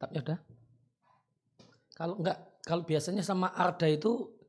Tapi 0.00 0.16
udah. 0.16 0.38
Kalau 1.92 2.16
enggak, 2.16 2.38
kalau 2.64 2.82
biasanya 2.88 3.20
sama 3.20 3.52
arda 3.52 3.84
itu 3.84 4.39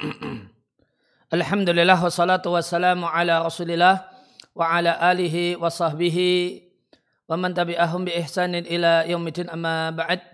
Alhamdulillah 1.36 1.98
wassalatu 2.00 2.56
wassalamu 2.56 3.04
ala 3.04 3.44
rasulillah 3.44 4.08
wa 4.56 4.64
ala 4.64 4.96
alihi 4.96 5.60
wa 5.60 5.68
sahbihi 5.68 6.64
wa 7.28 7.36
man 7.36 7.52
tabi'ahum 7.52 8.08
bi 8.08 8.16
ihsanin 8.16 8.64
ila 8.64 9.04
yaumidin 9.04 9.52
amma 9.52 9.92
ba'd 9.92 10.24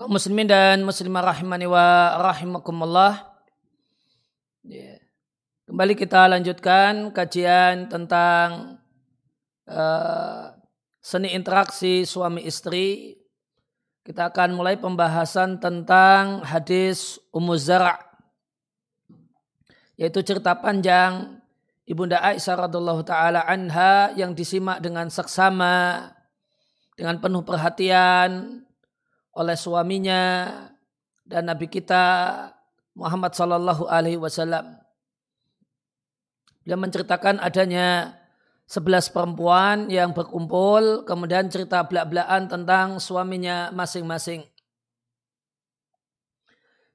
kaum 0.00 0.08
muslimin 0.08 0.48
dan 0.48 0.88
muslimah 0.88 1.20
rahimani 1.20 1.68
wa 1.68 2.16
rahimakumullah 2.20 3.28
ya. 4.64 4.96
kembali 5.68 5.94
kita 6.00 6.32
lanjutkan 6.32 7.12
kajian 7.12 7.92
tentang 7.92 8.80
uh, 9.68 10.48
seni 11.04 11.36
interaksi 11.36 12.08
suami 12.08 12.40
istri 12.48 13.20
kita 14.06 14.30
akan 14.30 14.54
mulai 14.54 14.78
pembahasan 14.78 15.58
tentang 15.58 16.46
hadis 16.46 17.18
Ummu 17.34 17.58
Zara' 17.58 17.98
yaitu 19.98 20.22
cerita 20.22 20.54
panjang 20.54 21.42
Ibunda 21.86 22.22
Aisyah 22.22 22.70
radhiallahu 22.70 23.02
taala 23.02 23.42
anha 23.42 24.14
yang 24.14 24.30
disimak 24.30 24.78
dengan 24.78 25.10
seksama 25.10 26.06
dengan 26.94 27.18
penuh 27.18 27.42
perhatian 27.42 28.62
oleh 29.34 29.56
suaminya 29.58 30.54
dan 31.26 31.50
Nabi 31.50 31.66
kita 31.66 32.02
Muhammad 32.94 33.34
sallallahu 33.34 33.90
alaihi 33.90 34.18
wasallam. 34.18 34.78
Dia 36.62 36.74
menceritakan 36.74 37.38
adanya 37.38 38.15
sebelas 38.66 39.06
perempuan 39.06 39.86
yang 39.86 40.10
berkumpul 40.10 41.06
kemudian 41.06 41.46
cerita 41.46 41.86
belak-belakan 41.86 42.50
tentang 42.50 42.86
suaminya 42.98 43.70
masing-masing. 43.70 44.42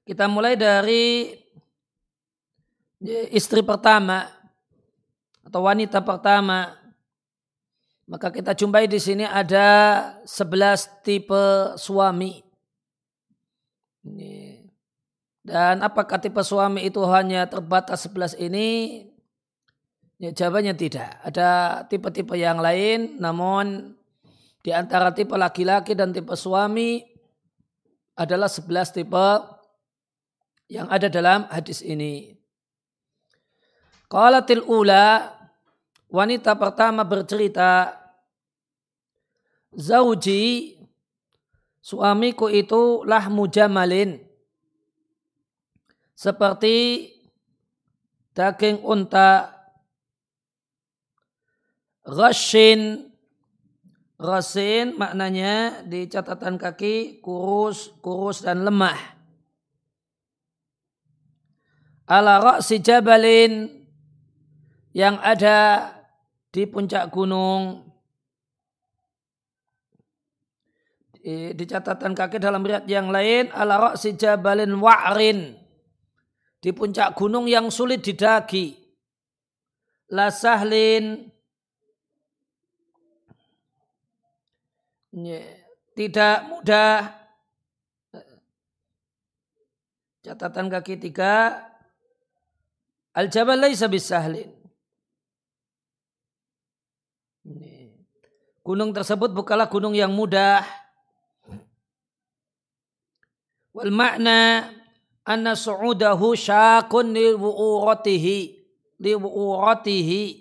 Kita 0.03 0.27
mulai 0.27 0.59
dari 0.59 1.31
istri 3.31 3.63
pertama 3.63 4.27
atau 5.41 5.63
wanita 5.65 6.03
pertama 6.03 6.81
maka 8.11 8.27
kita 8.27 8.51
jumpai 8.51 8.91
di 8.91 8.99
sini 8.99 9.23
ada 9.23 10.03
11 10.27 10.99
tipe 10.99 11.43
suami. 11.79 12.43
Dan 15.39 15.79
apakah 15.79 16.19
tipe 16.19 16.43
suami 16.43 16.83
itu 16.83 16.99
hanya 17.07 17.47
terbatas 17.47 18.03
11 18.11 18.35
ini? 18.35 19.07
Ya, 20.21 20.29
jawabannya 20.29 20.77
tidak. 20.77 21.17
Ada 21.25 21.81
tipe-tipe 21.89 22.37
yang 22.37 22.61
lain, 22.61 23.17
namun 23.17 23.97
di 24.61 24.69
antara 24.69 25.09
tipe 25.09 25.33
laki-laki 25.33 25.97
dan 25.97 26.13
tipe 26.13 26.37
suami 26.37 27.01
adalah 28.13 28.45
11 28.45 29.01
tipe 29.01 29.27
yang 30.69 30.85
ada 30.93 31.09
dalam 31.09 31.49
hadis 31.49 31.81
ini. 31.81 32.37
Qalatil 34.05 34.61
ula 34.61 35.33
wanita 36.05 36.53
pertama 36.53 37.01
bercerita 37.01 37.97
Zauji 39.73 40.77
suamiku 41.81 42.51
itu 42.51 43.07
lahmu 43.07 43.47
jamalin 43.47 44.19
seperti 46.11 47.07
daging 48.35 48.83
unta 48.83 49.50
Rashin 52.01 53.11
Rasin 54.21 55.01
maknanya 55.01 55.81
di 55.81 56.05
catatan 56.05 56.61
kaki 56.61 57.25
kurus, 57.25 57.89
kurus 58.05 58.45
dan 58.45 58.61
lemah. 58.61 59.17
Ala 62.05 62.37
ra'si 62.37 62.77
jabalin. 62.85 63.81
Yang 64.93 65.15
ada 65.25 65.57
di 66.53 66.69
puncak 66.69 67.09
gunung. 67.09 67.81
Di 71.25 71.65
catatan 71.65 72.13
kaki 72.13 72.37
dalam 72.37 72.61
riat 72.61 72.85
yang 72.85 73.09
lain 73.09 73.49
ala 73.49 73.89
ra'si 73.89 74.13
jabalin 74.13 74.77
wa'rin. 74.77 75.57
Di 76.61 76.69
puncak 76.77 77.17
gunung 77.17 77.49
yang 77.49 77.73
sulit 77.73 78.05
didaki. 78.05 78.77
La 80.13 80.29
sahlin 80.29 81.25
tidak 85.91 86.35
mudah. 86.47 87.11
Catatan 90.23 90.71
kaki 90.71 90.95
tiga. 91.01 91.67
Al 93.11 93.27
jabal 93.27 93.59
laisa 93.59 93.91
bisahlin. 93.91 94.55
Gunung 98.61 98.95
tersebut 98.95 99.35
bukanlah 99.35 99.67
gunung 99.67 99.97
yang 99.97 100.13
mudah. 100.13 100.63
Wal 103.75 103.91
makna 103.91 104.69
anna 105.27 105.57
su'udahu 105.57 106.37
syakun 106.37 107.11
li 107.11 107.35
wu'uratihi. 107.35 108.39
Li 109.01 109.11
wu'uratihi 109.17 110.40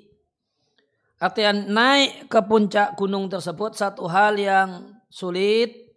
artinya 1.20 1.52
naik 1.52 2.32
ke 2.32 2.40
puncak 2.48 2.96
gunung 2.96 3.28
tersebut 3.28 3.76
satu 3.76 4.08
hal 4.08 4.40
yang 4.40 4.96
sulit. 5.12 5.92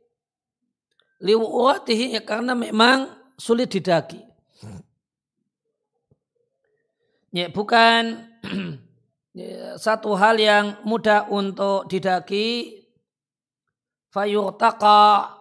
Li 1.23 1.33
wu'uratihi 1.33 2.19
ya 2.19 2.21
karena 2.27 2.51
memang 2.51 3.07
sulit 3.39 3.71
didaki. 3.71 4.19
Ya 7.33 7.47
bukan 7.49 8.29
Ya, 9.33 9.81
satu 9.81 10.13
hal 10.13 10.37
yang 10.37 10.77
mudah 10.85 11.25
untuk 11.33 11.89
didaki. 11.89 12.77
Fayurtaqa 14.13 15.33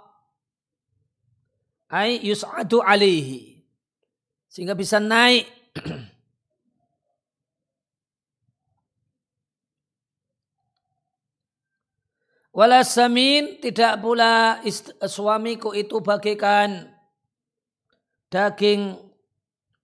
ay 1.93 2.25
yus'adu 2.25 2.81
alaihi. 2.81 3.61
Sehingga 4.49 4.73
bisa 4.73 4.97
naik 4.97 5.45
wala 12.53 12.85
samin 12.85 13.57
tidak 13.59 13.99
pula 14.05 14.61
suamiku 15.09 15.73
itu 15.73 15.99
bagaikan 16.05 16.93
daging 18.29 18.97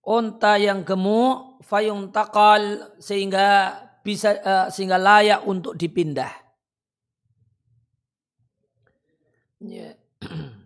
unta 0.05 0.61
yang 0.61 0.85
gemuk 0.85 1.65
fayung 1.65 2.13
takal 2.13 2.93
sehingga 3.01 3.77
bisa 4.01 4.37
uh, 4.41 4.67
sehingga 4.73 4.97
layak 4.97 5.45
untuk 5.45 5.77
dipindah. 5.77 6.33
Ya. 9.61 9.93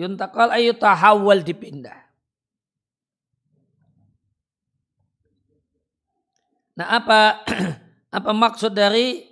Yuntakal 0.00 0.54
ayu 0.54 0.72
tahawal 0.78 1.42
dipindah. 1.42 1.98
Nah 6.78 6.88
apa 6.94 7.42
apa 8.16 8.30
maksud 8.30 8.70
dari 8.70 9.29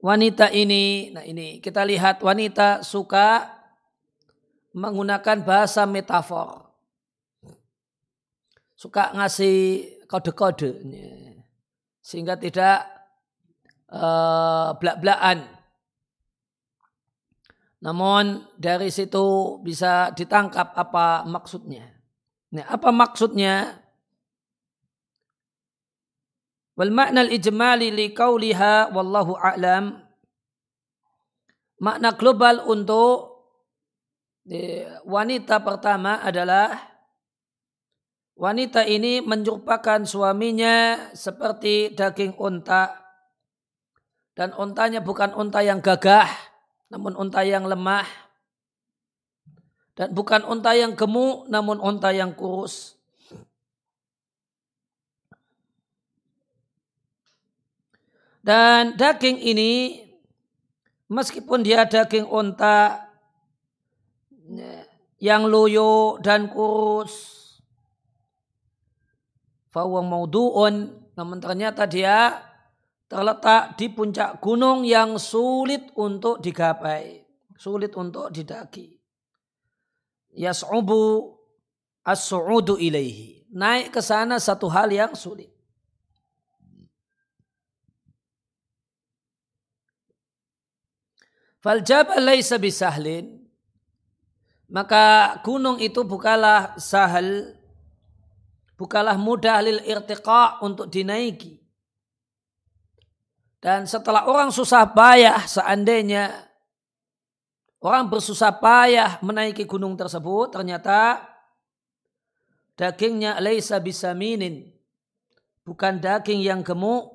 wanita 0.00 0.52
ini? 0.52 1.12
Nah 1.12 1.24
ini 1.24 1.60
kita 1.60 1.84
lihat 1.84 2.20
wanita 2.24 2.84
suka 2.84 3.48
menggunakan 4.76 5.44
bahasa 5.44 5.84
metafor. 5.88 6.68
Suka 8.76 9.12
ngasih 9.12 9.86
kode-kode 10.08 10.72
sehingga 12.00 12.34
tidak 12.40 12.88
uh, 13.92 14.72
belak-belakan. 14.80 15.46
Namun 17.80 18.44
dari 18.60 18.92
situ 18.92 19.56
bisa 19.64 20.12
ditangkap 20.12 20.76
apa 20.76 21.24
maksudnya. 21.24 21.88
Nah, 22.52 22.66
apa 22.68 22.92
maksudnya? 22.92 23.79
Wal 26.80 26.96
makna 26.96 27.28
al-ijmali 27.28 27.92
li 27.92 28.16
qawliha 28.16 28.88
wallahu 28.96 29.36
a'lam. 29.36 30.00
Makna 31.76 32.16
global 32.16 32.64
untuk 32.64 33.44
wanita 35.04 35.60
pertama 35.60 36.24
adalah 36.24 36.72
wanita 38.32 38.88
ini 38.88 39.20
menyerupakan 39.20 40.08
suaminya 40.08 41.12
seperti 41.12 41.92
daging 41.92 42.40
unta. 42.40 42.96
Dan 44.32 44.56
untanya 44.56 45.04
bukan 45.04 45.36
unta 45.36 45.60
yang 45.60 45.84
gagah 45.84 46.32
namun 46.88 47.12
unta 47.12 47.44
yang 47.44 47.68
lemah. 47.68 48.08
Dan 50.00 50.16
bukan 50.16 50.48
unta 50.48 50.72
yang 50.72 50.96
gemuk 50.96 51.44
namun 51.52 51.76
unta 51.76 52.08
yang 52.08 52.32
kurus 52.32 52.99
dan 58.40 58.96
daging 58.96 59.36
ini 59.36 60.00
meskipun 61.12 61.60
dia 61.60 61.84
daging 61.84 62.24
unta 62.24 63.04
yang 65.20 65.46
loyo 65.46 66.16
dan 66.24 66.48
kurus. 66.48 67.38
Fawa 69.70 70.02
maudu'un. 70.02 70.98
Namun 71.14 71.38
ternyata 71.38 71.84
dia 71.84 72.40
terletak 73.06 73.76
di 73.76 73.92
puncak 73.92 74.40
gunung 74.40 74.82
yang 74.82 75.20
sulit 75.20 75.92
untuk 75.94 76.40
digapai. 76.40 77.22
Sulit 77.60 77.92
untuk 77.94 78.32
didaki. 78.32 78.96
Yas'ubu 80.32 81.28
as-su'udu 82.02 82.80
ilaihi. 82.80 83.44
Naik 83.52 83.92
ke 83.92 84.00
sana 84.00 84.40
satu 84.40 84.72
hal 84.72 84.88
yang 84.88 85.12
sulit. 85.12 85.49
Fal 91.60 91.84
jabal 91.84 92.24
laisa 92.24 92.56
bisahlin. 92.56 93.36
Maka 94.70 95.36
gunung 95.42 95.82
itu 95.82 96.06
bukalah 96.06 96.78
sahal, 96.78 97.58
bukalah 98.78 99.18
mudah 99.18 99.58
lil 99.60 99.82
irtiqa 99.82 100.62
untuk 100.62 100.86
dinaiki. 100.86 101.58
Dan 103.60 103.84
setelah 103.84 104.30
orang 104.30 104.54
susah 104.54 104.88
payah 104.94 105.42
seandainya 105.44 106.32
orang 107.82 108.08
bersusah 108.08 108.56
payah 108.62 109.18
menaiki 109.20 109.66
gunung 109.66 109.98
tersebut, 109.98 110.54
ternyata 110.54 111.28
dagingnya 112.78 113.42
laisa 113.42 113.82
bisaminin. 113.82 114.70
Bukan 115.66 115.98
daging 115.98 116.46
yang 116.46 116.62
gemuk. 116.62 117.10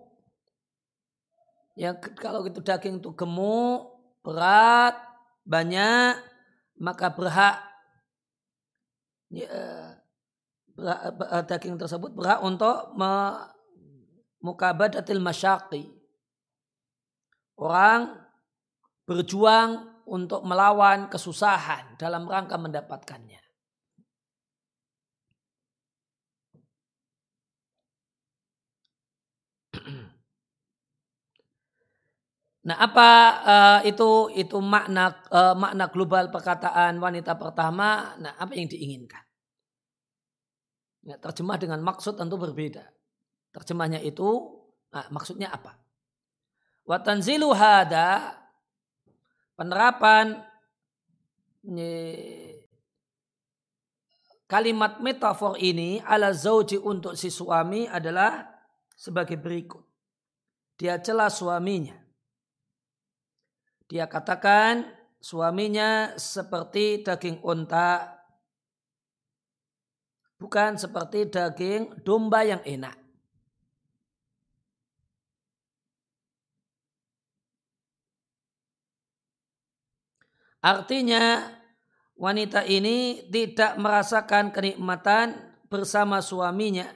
Yang 1.79 2.13
kalau 2.19 2.43
itu 2.43 2.59
daging 2.59 2.99
itu 2.99 3.15
gemuk, 3.15 3.94
berat, 4.25 4.97
banyak, 5.45 6.17
maka 6.81 7.13
berhak 7.13 7.61
ya, 9.29 9.93
berhak, 10.73 10.99
eh, 11.13 11.43
daging 11.45 11.77
tersebut 11.77 12.09
berhak 12.17 12.41
untuk 12.41 12.97
mukabadatil 14.41 15.21
masyaki. 15.21 15.93
Orang 17.55 18.17
berjuang 19.05 20.01
untuk 20.09 20.41
melawan 20.43 21.07
kesusahan 21.07 21.95
dalam 22.01 22.25
rangka 22.25 22.57
mendapatkannya. 22.57 23.44
Nah, 32.65 32.81
apa 32.81 33.09
uh, 33.45 33.79
itu 33.85 34.33
itu 34.33 34.57
makna 34.57 35.13
uh, 35.29 35.53
makna 35.53 35.85
global 35.93 36.33
perkataan 36.33 36.97
wanita 36.97 37.37
pertama? 37.37 38.17
Nah, 38.17 38.33
apa 38.41 38.57
yang 38.57 38.65
diinginkan? 38.65 39.21
Ya, 41.05 41.21
terjemah 41.21 41.61
dengan 41.61 41.85
maksud 41.85 42.17
tentu 42.17 42.41
berbeda. 42.41 42.81
Terjemahnya 43.53 44.01
itu 44.01 44.57
nah, 44.89 45.05
maksudnya 45.13 45.53
apa? 45.53 45.77
Watanzilu 46.89 47.53
hada 47.53 48.33
penerapan 49.53 50.41
kalimat 54.49 54.97
metafor 55.05 55.61
ini 55.61 56.01
ala 56.01 56.33
zauji 56.33 56.81
untuk 56.81 57.13
si 57.13 57.29
suami 57.29 57.85
adalah 57.85 58.41
sebagai 58.97 59.37
berikut. 59.37 59.85
Dia 60.81 60.97
celah 60.97 61.29
suaminya 61.29 62.04
dia 63.85 64.09
katakan 64.09 64.89
suaminya 65.21 66.17
seperti 66.17 67.05
daging 67.05 67.41
unta, 67.45 68.17
bukan 70.41 70.77
seperti 70.77 71.29
daging 71.29 72.01
domba 72.01 72.41
yang 72.41 72.61
enak. 72.65 72.97
Artinya 80.65 81.45
wanita 82.17 82.65
ini 82.65 83.29
tidak 83.29 83.77
merasakan 83.77 84.49
kenikmatan 84.49 85.37
bersama 85.69 86.25
suaminya. 86.25 86.89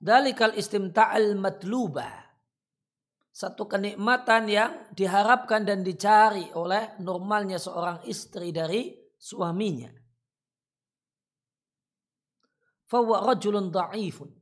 Dalikal 0.00 0.56
istimta'al 0.56 1.36
madlubah 1.36 2.27
satu 3.30 3.70
kenikmatan 3.70 4.50
yang 4.50 4.72
diharapkan 4.92 5.62
dan 5.62 5.86
dicari 5.86 6.50
oleh 6.58 6.98
normalnya 6.98 7.60
seorang 7.60 8.02
istri 8.10 8.50
dari 8.50 8.90
suaminya. 9.14 9.90
Fawa 12.88 13.30
rajulun 13.30 13.68
da'ifun. 13.68 14.32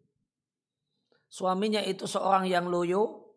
Suaminya 1.27 1.83
itu 1.83 2.07
seorang 2.07 2.47
yang 2.47 2.71
loyo. 2.71 3.35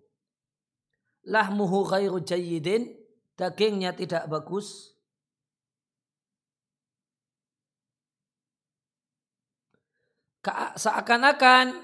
Lahmuhu 1.26 1.90
ghairu 1.90 2.22
jayyidin. 2.22 2.96
Dagingnya 3.34 3.98
tidak 3.98 4.30
bagus. 4.30 4.94
Seakan-akan 10.80 11.76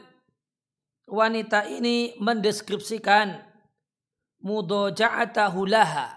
wanita 1.05 1.69
ini 1.69 2.17
mendeskripsikan 2.17 3.44
mudoja'atahu 4.45 5.65
laha. 5.65 6.13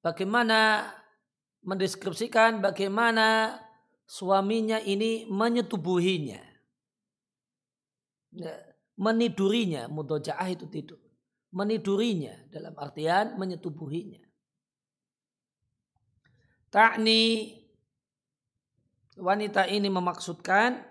Bagaimana 0.00 0.86
mendeskripsikan 1.66 2.62
bagaimana 2.62 3.58
suaminya 4.06 4.78
ini 4.80 5.26
menyetubuhinya. 5.26 6.40
Ya, 8.30 8.54
menidurinya, 8.94 9.90
mudoja'ah 9.90 10.48
itu 10.54 10.70
tidur. 10.70 11.02
Menidurinya 11.50 12.46
dalam 12.54 12.78
artian 12.78 13.34
menyetubuhinya. 13.34 14.22
Ta'ni 16.70 17.58
wanita 19.18 19.66
ini 19.66 19.90
memaksudkan 19.90 20.86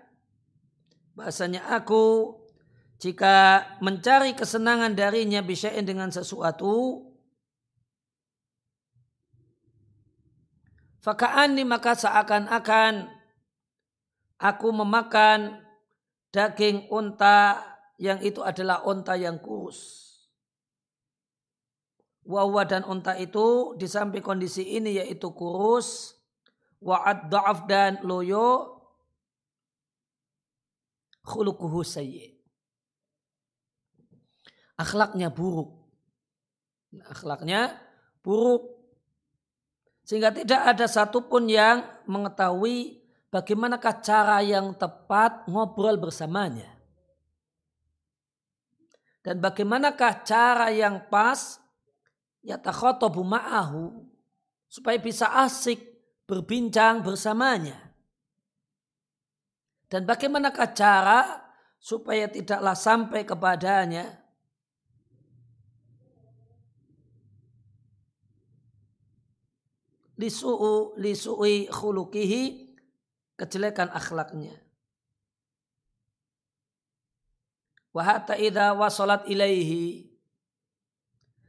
bahasanya 1.16 1.64
aku 1.72 2.36
jika 3.00 3.64
mencari 3.80 4.36
kesenangan 4.36 4.92
darinya 4.92 5.40
bisain 5.40 5.82
dengan 5.88 6.12
sesuatu 6.12 7.08
Faka'ani 11.00 11.64
maka 11.64 11.96
seakan-akan 11.96 13.08
aku 14.36 14.68
memakan 14.68 15.64
daging 16.28 16.92
unta 16.92 17.56
yang 17.96 18.20
itu 18.20 18.44
adalah 18.44 18.84
unta 18.84 19.16
yang 19.16 19.40
kurus. 19.40 20.12
Wawa 22.28 22.68
dan 22.68 22.84
unta 22.84 23.16
itu 23.16 23.72
di 23.80 23.88
samping 23.88 24.20
kondisi 24.20 24.76
ini 24.76 25.00
yaitu 25.00 25.32
kurus, 25.32 26.20
wa'ad 26.84 27.32
da'af 27.32 27.64
dan 27.64 28.04
loyo, 28.04 28.76
khulukuhu 31.24 31.80
sayyid 31.80 32.39
akhlaknya 34.80 35.28
buruk. 35.28 35.76
Akhlaknya 37.04 37.76
buruk. 38.24 38.80
Sehingga 40.08 40.32
tidak 40.32 40.64
ada 40.64 40.88
satupun 40.88 41.46
yang 41.46 41.84
mengetahui 42.08 43.04
bagaimanakah 43.28 44.00
cara 44.00 44.40
yang 44.40 44.72
tepat 44.74 45.46
ngobrol 45.46 46.00
bersamanya. 46.00 46.66
Dan 49.20 49.36
bagaimanakah 49.38 50.24
cara 50.24 50.72
yang 50.72 51.06
pas 51.12 51.60
ya 52.40 52.56
takhotobu 52.56 53.20
ma'ahu 53.20 54.08
supaya 54.64 54.96
bisa 54.96 55.28
asik 55.44 55.78
berbincang 56.24 57.04
bersamanya. 57.04 57.76
Dan 59.92 60.08
bagaimanakah 60.08 60.72
cara 60.72 61.20
supaya 61.76 62.30
tidaklah 62.32 62.72
sampai 62.74 63.26
kepadanya 63.28 64.19
lisu'u 70.20 71.00
lisu'i 71.00 71.64
khulukihi 71.72 72.68
kejelekan 73.40 73.88
akhlaknya. 73.88 74.52
Wa 77.96 78.04
hatta 78.04 78.36
idza 78.36 78.76
wasalat 78.76 79.24
ilaihi. 79.32 80.12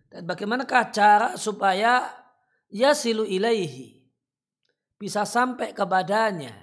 Dan 0.07 0.23
bagaimanakah 0.23 0.91
cara 0.95 1.29
supaya 1.35 2.07
yasilu 2.71 3.27
ilaihi? 3.27 3.99
Bisa 4.95 5.27
sampai 5.27 5.75
kepadanya. 5.75 6.55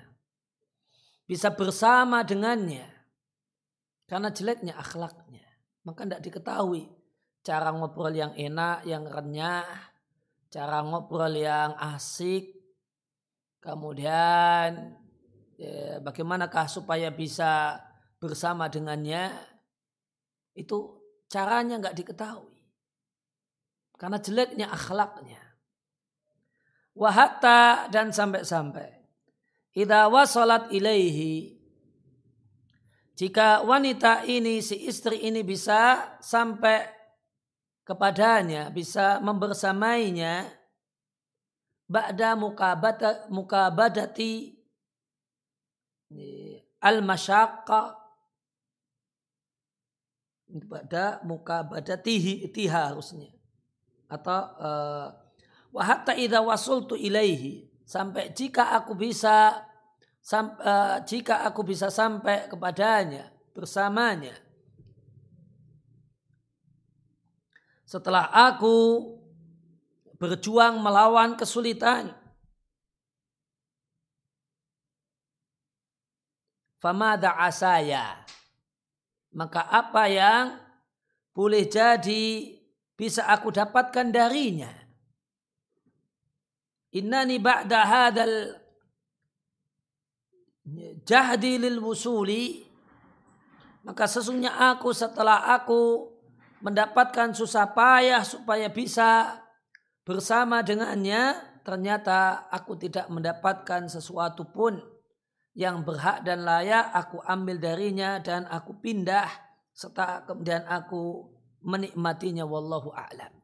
Bisa 1.29 1.53
bersama 1.53 2.25
dengannya. 2.25 2.89
Karena 4.09 4.33
jeleknya 4.33 4.81
akhlaknya. 4.81 5.45
Maka 5.85 6.09
tidak 6.09 6.25
diketahui 6.25 6.89
cara 7.45 7.73
ngobrol 7.73 8.13
yang 8.13 8.33
enak 8.37 8.85
yang 8.85 9.05
renyah 9.09 9.69
cara 10.49 10.81
ngobrol 10.81 11.33
yang 11.37 11.77
asik, 11.77 12.57
kemudian 13.61 14.97
ya, 15.61 16.01
bagaimanakah 16.01 16.67
supaya 16.69 17.13
bisa 17.13 17.81
bersama 18.19 18.67
dengannya, 18.67 19.31
itu 20.57 20.99
caranya 21.31 21.79
nggak 21.79 21.97
diketahui. 21.97 22.59
Karena 23.99 24.19
jeleknya 24.19 24.67
akhlaknya. 24.71 25.43
Wahata 26.99 27.87
dan 27.91 28.11
sampai-sampai. 28.11 28.91
Ida 29.75 30.11
wasolat 30.11 30.75
ilaihi. 30.75 31.59
Jika 33.19 33.67
wanita 33.67 34.27
ini, 34.27 34.63
si 34.63 34.87
istri 34.87 35.27
ini 35.27 35.43
bisa 35.43 36.15
sampai 36.23 36.98
kepadanya, 37.89 38.69
bisa 38.69 39.17
membersamainya 39.25 40.45
ba'da 41.89 42.37
mukabata, 42.37 43.25
mukabadati 43.33 44.61
al-masyaqqa 46.85 47.97
pada 50.69 51.25
mukabadatihi 51.25 52.53
tiha 52.53 52.93
harusnya. 52.93 53.33
Atau 54.09 54.41
uh, 54.61 55.09
wa 55.73 55.83
hatta 55.85 56.17
idza 56.17 56.41
wasultu 56.41 56.97
ilaihi 56.97 57.69
sampai 57.85 58.33
jika 58.33 58.73
aku 58.77 58.97
bisa 58.97 59.65
sam, 60.21 60.57
uh, 60.61 61.01
jika 61.05 61.45
aku 61.45 61.65
bisa 61.65 61.93
sampai 61.93 62.49
kepadanya 62.49 63.29
bersamanya 63.53 64.33
setelah 67.89 68.29
aku 68.29 69.01
berjuang 70.21 70.77
melawan 70.85 71.41
kesulitan. 71.41 72.13
Famada 76.77 77.41
asaya. 77.41 78.29
Maka 79.33 79.65
apa 79.73 80.05
yang 80.05 80.61
boleh 81.33 81.65
jadi 81.65 82.55
bisa 82.93 83.25
aku 83.25 83.49
dapatkan 83.49 84.13
darinya. 84.13 84.71
Innani 86.93 87.41
ba'da 87.41 87.81
hadal 87.89 88.53
jahdi 91.09 91.57
lil 91.57 91.81
wusuli 91.81 92.65
maka 93.85 94.05
sesungguhnya 94.05 94.53
aku 94.73 94.93
setelah 94.93 95.53
aku 95.57 96.13
mendapatkan 96.63 97.35
susah 97.35 97.71
payah 97.75 98.23
supaya 98.27 98.67
bisa 98.71 99.41
bersama 100.03 100.65
dengannya, 100.65 101.37
ternyata 101.63 102.49
aku 102.49 102.81
tidak 102.81 103.07
mendapatkan 103.13 103.87
sesuatu 103.93 104.49
pun 104.49 104.81
yang 105.59 105.83
berhak 105.83 106.23
dan 106.23 106.47
layak 106.47 106.87
aku 106.95 107.19
ambil 107.27 107.59
darinya 107.59 108.23
dan 108.23 108.47
aku 108.47 108.79
pindah 108.79 109.27
serta 109.75 110.23
kemudian 110.23 110.63
aku 110.71 111.27
menikmatinya 111.67 112.47
wallahu 112.47 112.95
a'lam. 112.95 113.35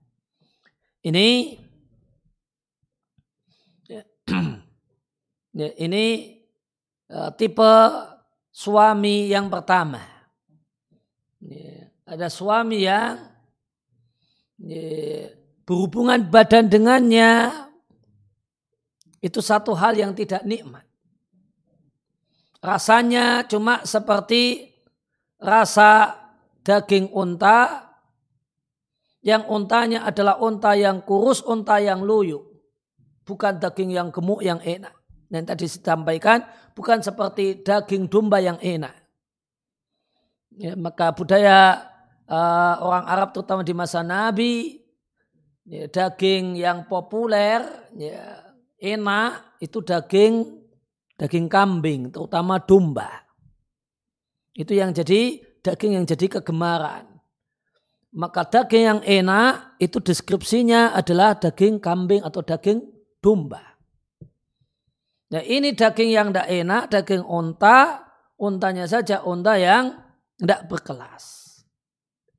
Ini 1.04 1.58
ya, 3.90 4.02
ini 5.84 6.04
uh, 7.10 7.34
tipe 7.34 7.74
suami 8.54 9.26
yang 9.26 9.50
pertama. 9.50 10.13
Ada 12.04 12.28
suami 12.28 12.84
yang 12.84 13.16
ya, 14.60 15.32
berhubungan 15.64 16.20
badan 16.28 16.68
dengannya 16.68 17.48
itu 19.24 19.40
satu 19.40 19.72
hal 19.72 19.96
yang 19.96 20.12
tidak 20.12 20.44
nikmat. 20.44 20.84
Rasanya 22.60 23.48
cuma 23.48 23.80
seperti 23.88 24.72
rasa 25.40 26.16
daging 26.64 27.08
unta 27.12 27.88
yang 29.24 29.48
untanya 29.48 30.04
adalah 30.04 30.36
unta 30.40 30.76
yang 30.76 31.00
kurus, 31.00 31.40
unta 31.40 31.80
yang 31.80 32.04
luyu. 32.04 32.44
Bukan 33.24 33.56
daging 33.56 33.96
yang 33.96 34.12
gemuk 34.12 34.44
yang 34.44 34.60
enak. 34.60 34.92
Dan 35.32 35.48
tadi 35.48 35.64
disampaikan 35.64 36.44
bukan 36.76 37.00
seperti 37.00 37.64
daging 37.64 38.12
domba 38.12 38.44
yang 38.44 38.60
enak. 38.60 38.92
Ya, 40.60 40.76
maka 40.76 41.16
budaya 41.16 41.80
uh, 42.28 42.74
orang 42.80 43.04
Arab 43.08 43.28
terutama 43.34 43.62
di 43.64 43.74
masa 43.76 44.00
Nabi 44.00 44.80
ya, 45.68 45.88
daging 45.88 46.56
yang 46.60 46.88
populer 46.88 47.64
ya, 47.96 48.54
enak 48.80 49.60
itu 49.60 49.80
daging 49.80 50.64
daging 51.16 51.46
kambing 51.48 52.10
terutama 52.10 52.60
domba. 52.60 53.24
Itu 54.54 54.76
yang 54.76 54.94
jadi 54.94 55.42
daging 55.64 55.98
yang 55.98 56.04
jadi 56.06 56.38
kegemaran. 56.38 57.10
Maka 58.14 58.46
daging 58.46 58.84
yang 58.86 59.00
enak 59.02 59.74
itu 59.82 59.98
deskripsinya 59.98 60.94
adalah 60.94 61.34
daging 61.34 61.82
kambing 61.82 62.22
atau 62.22 62.46
daging 62.46 62.78
domba. 63.18 63.74
Nah 65.34 65.42
ini 65.42 65.74
daging 65.74 66.14
yang 66.14 66.30
tidak 66.30 66.46
enak, 66.46 66.82
daging 66.94 67.26
unta, 67.26 68.06
untanya 68.38 68.86
saja 68.86 69.26
unta 69.26 69.58
yang 69.58 69.98
tidak 70.38 70.70
berkelas. 70.70 71.43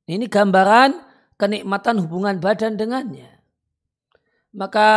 Ini 0.06 0.30
gambaran 0.30 0.90
kenikmatan 1.34 1.98
hubungan 2.06 2.38
badan 2.38 2.78
dengannya. 2.78 3.26
Maka 4.54 4.90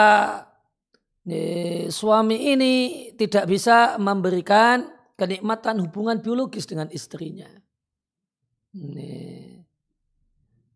suami 1.90 2.54
ini 2.54 2.74
tidak 3.18 3.50
bisa 3.50 3.98
memberikan 3.98 4.86
kenikmatan 5.18 5.82
hubungan 5.84 6.22
biologis 6.24 6.70
dengan 6.70 6.88
istrinya. 6.94 7.50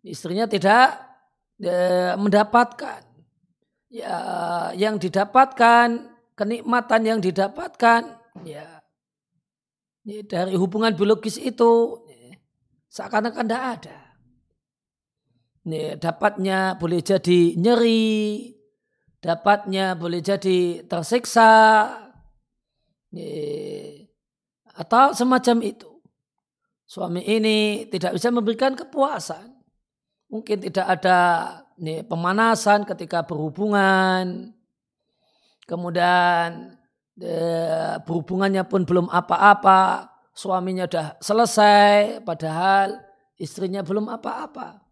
Istrinya 0.03 0.49
tidak 0.49 0.99
mendapatkan 2.19 3.05
ya 3.93 4.17
yang 4.73 4.97
didapatkan 4.97 5.87
kenikmatan 6.33 7.01
yang 7.05 7.21
didapatkan 7.21 8.17
ya 8.43 8.81
dari 10.03 10.57
hubungan 10.57 10.91
biologis 10.97 11.39
itu 11.39 12.03
seakan-akan 12.91 13.45
tidak 13.47 13.63
ada. 13.79 13.97
Nih, 15.63 15.95
dapatnya 15.95 16.75
boleh 16.75 16.99
jadi 16.99 17.55
nyeri, 17.55 18.51
dapatnya 19.23 19.95
boleh 19.95 20.19
jadi 20.19 20.83
tersiksa, 20.83 21.87
nih, 23.15 24.11
atau 24.75 25.15
semacam 25.15 25.57
itu. 25.63 25.87
Suami 26.83 27.23
ini 27.23 27.87
tidak 27.87 28.19
bisa 28.19 28.27
memberikan 28.27 28.75
kepuasan. 28.75 29.55
Mungkin 30.27 30.67
tidak 30.67 30.99
ada 30.99 31.19
nih, 31.79 32.03
pemanasan 32.03 32.83
ketika 32.83 33.23
berhubungan. 33.23 34.51
Kemudian 35.63 36.75
eh, 37.23 37.95
berhubungannya 38.03 38.67
pun 38.67 38.83
belum 38.83 39.07
apa-apa. 39.07 40.11
Suaminya 40.35 40.89
sudah 40.89 41.07
selesai 41.23 42.19
padahal 42.25 42.99
istrinya 43.39 43.79
belum 43.85 44.11
apa-apa. 44.11 44.82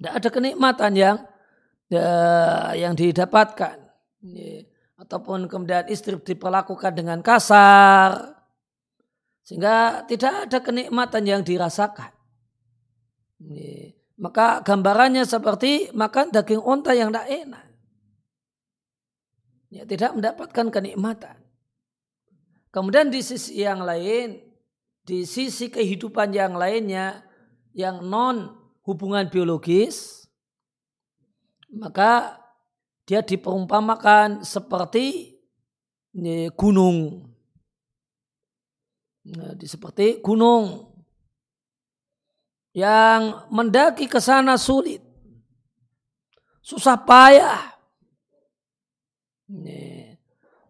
Tidak 0.00 0.16
ada 0.16 0.28
kenikmatan 0.32 0.96
yang 0.96 1.16
ya, 1.92 2.08
yang 2.72 2.96
didapatkan. 2.96 3.76
Ataupun 4.96 5.44
kemudian 5.44 5.84
istri 5.92 6.16
diperlakukan 6.16 6.96
dengan 6.96 7.20
kasar. 7.20 8.32
Sehingga 9.44 10.08
tidak 10.08 10.48
ada 10.48 10.58
kenikmatan 10.64 11.28
yang 11.28 11.44
dirasakan. 11.44 12.08
Maka 14.20 14.60
gambarannya 14.64 15.24
seperti 15.24 15.92
makan 15.96 16.32
daging 16.32 16.64
unta 16.64 16.96
yang 16.96 17.12
tidak 17.12 17.28
enak. 17.28 17.64
Ya, 19.72 19.84
tidak 19.88 20.12
mendapatkan 20.16 20.66
kenikmatan. 20.68 21.36
Kemudian 22.68 23.08
di 23.08 23.24
sisi 23.24 23.64
yang 23.64 23.80
lain, 23.80 24.38
di 25.02 25.24
sisi 25.24 25.72
kehidupan 25.72 26.36
yang 26.36 26.54
lainnya, 26.54 27.24
yang 27.72 28.04
non 28.04 28.59
hubungan 28.90 29.30
biologis, 29.30 30.26
maka 31.70 32.42
dia 33.06 33.22
diperumpamakan 33.22 34.42
seperti 34.42 35.38
gunung. 36.58 37.30
Nah, 39.30 39.54
seperti 39.62 40.18
gunung 40.18 40.90
yang 42.74 43.46
mendaki 43.50 44.10
ke 44.10 44.18
sana 44.18 44.58
sulit. 44.58 45.02
Susah 46.62 46.98
payah. 46.98 47.78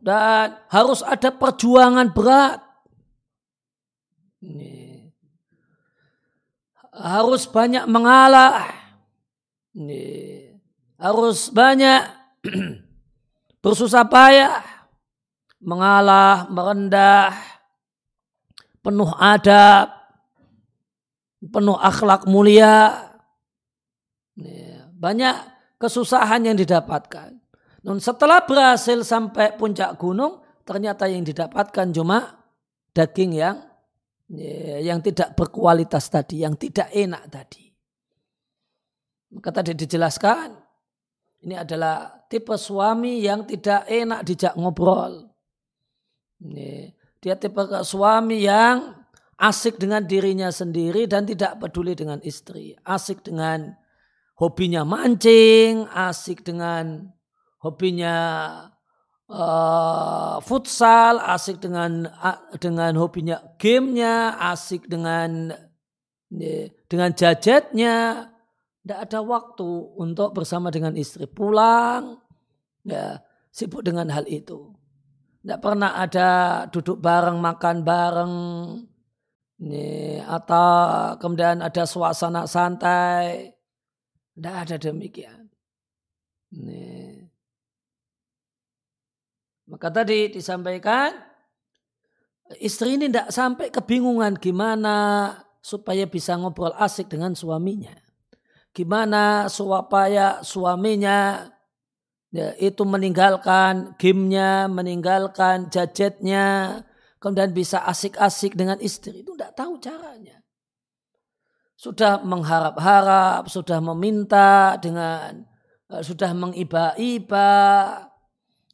Dan 0.00 0.56
harus 0.72 1.04
ada 1.04 1.28
perjuangan 1.28 2.08
berat. 2.12 2.60
Harus 7.00 7.48
banyak 7.48 7.88
mengalah. 7.88 8.68
Harus 11.00 11.48
banyak 11.48 12.04
bersusah 13.64 14.04
payah. 14.04 14.60
Mengalah, 15.60 16.48
merendah, 16.48 17.36
penuh 18.80 19.12
adab, 19.16 19.92
penuh 21.40 21.76
akhlak 21.76 22.24
mulia. 22.28 23.08
Banyak 25.00 25.36
kesusahan 25.80 26.44
yang 26.44 26.56
didapatkan. 26.56 27.40
Namun 27.80 28.00
setelah 28.00 28.44
berhasil 28.44 29.00
sampai 29.04 29.56
puncak 29.56 29.96
gunung, 29.96 30.44
ternyata 30.68 31.08
yang 31.08 31.24
didapatkan 31.24 31.88
cuma 31.96 32.44
daging 32.92 33.40
yang 33.40 33.56
yang 34.80 35.02
tidak 35.02 35.34
berkualitas 35.34 36.06
tadi, 36.06 36.46
yang 36.46 36.54
tidak 36.54 36.86
enak 36.94 37.26
tadi. 37.26 37.66
Maka 39.34 39.50
tadi 39.62 39.74
dijelaskan, 39.74 40.54
ini 41.46 41.54
adalah 41.58 42.26
tipe 42.30 42.54
suami 42.54 43.22
yang 43.22 43.42
tidak 43.46 43.90
enak 43.90 44.22
dijak 44.22 44.54
ngobrol. 44.54 45.30
Dia 47.20 47.34
tipe 47.36 47.62
suami 47.82 48.46
yang 48.46 49.02
asik 49.40 49.80
dengan 49.80 50.06
dirinya 50.06 50.52
sendiri 50.52 51.10
dan 51.10 51.26
tidak 51.26 51.58
peduli 51.58 51.98
dengan 51.98 52.22
istri. 52.22 52.76
Asik 52.86 53.26
dengan 53.26 53.74
hobinya 54.38 54.86
mancing, 54.86 55.90
asik 55.90 56.46
dengan 56.46 57.10
hobinya 57.60 58.16
uh, 59.30 60.42
futsal, 60.42 61.22
asik 61.22 61.62
dengan 61.62 62.10
dengan 62.58 62.92
hobinya 62.98 63.38
gamenya, 63.56 64.36
asik 64.50 64.90
dengan 64.90 65.54
dengan 66.90 67.10
jajetnya. 67.14 68.26
Tidak 68.80 68.98
ada 68.98 69.20
waktu 69.20 69.70
untuk 70.00 70.32
bersama 70.34 70.72
dengan 70.72 70.96
istri 70.96 71.28
pulang, 71.28 72.18
ya 72.82 73.20
sibuk 73.52 73.86
dengan 73.86 74.08
hal 74.10 74.26
itu. 74.26 74.72
Tidak 75.40 75.60
pernah 75.60 75.96
ada 75.96 76.64
duduk 76.68 77.00
bareng, 77.00 77.40
makan 77.40 77.76
bareng, 77.80 78.34
ini, 79.60 80.20
atau 80.24 81.16
kemudian 81.20 81.60
ada 81.60 81.84
suasana 81.84 82.48
santai. 82.48 83.52
Tidak 84.36 84.54
ada 84.56 84.76
demikian. 84.80 85.48
Ini. 86.56 87.09
Maka 89.70 89.86
tadi 89.94 90.34
disampaikan, 90.34 91.14
istri 92.58 92.98
ini 92.98 93.06
tidak 93.06 93.30
sampai 93.30 93.70
kebingungan 93.70 94.34
gimana 94.34 95.30
supaya 95.62 96.10
bisa 96.10 96.34
ngobrol 96.34 96.74
asik 96.74 97.06
dengan 97.06 97.38
suaminya. 97.38 97.94
Gimana 98.74 99.46
supaya 99.46 100.42
suaminya 100.42 101.46
ya, 102.34 102.50
itu 102.58 102.82
meninggalkan 102.82 103.94
gamenya, 103.94 104.66
meninggalkan 104.66 105.70
jajetnya, 105.70 106.82
kemudian 107.22 107.54
bisa 107.54 107.86
asik-asik 107.86 108.58
dengan 108.58 108.82
istri 108.82 109.22
itu 109.22 109.38
tidak 109.38 109.54
tahu 109.54 109.78
caranya. 109.78 110.42
Sudah 111.78 112.20
mengharap-harap, 112.26 113.46
sudah 113.46 113.78
meminta 113.78 114.76
dengan 114.82 115.46
uh, 115.88 116.02
sudah 116.02 116.34
mengiba-iba, 116.34 117.50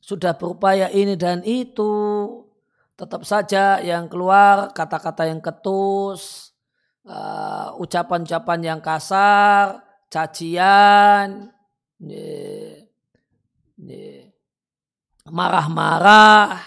sudah 0.07 0.38
berupaya 0.38 0.87
ini 0.95 1.19
dan 1.19 1.42
itu, 1.42 1.90
tetap 2.95 3.27
saja 3.27 3.83
yang 3.83 4.07
keluar 4.07 4.71
kata-kata 4.71 5.27
yang 5.27 5.42
ketus, 5.42 6.55
uh, 7.03 7.75
ucapan-ucapan 7.83 8.61
yang 8.62 8.79
kasar, 8.79 9.83
cacian, 10.07 11.51
marah-marah, 15.27 16.62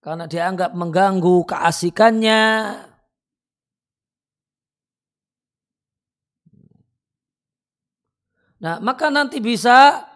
karena 0.00 0.24
dianggap 0.24 0.72
mengganggu 0.72 1.44
keasikannya. 1.44 2.44
Nah, 8.64 8.80
maka 8.80 9.12
nanti 9.12 9.44
bisa 9.44 10.08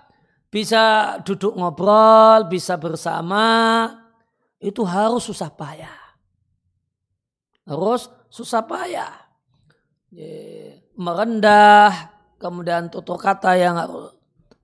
bisa 0.57 1.21
duduk 1.21 1.53
ngobrol, 1.53 2.49
bisa 2.49 2.81
bersama, 2.81 3.92
itu 4.57 4.81
harus 4.88 5.29
susah 5.29 5.53
payah. 5.53 6.01
Harus 7.69 8.09
susah 8.33 8.64
payah. 8.64 9.12
Merendah, 10.97 12.09
kemudian 12.40 12.88
tutur 12.88 13.21
kata 13.21 13.53
yang 13.61 13.77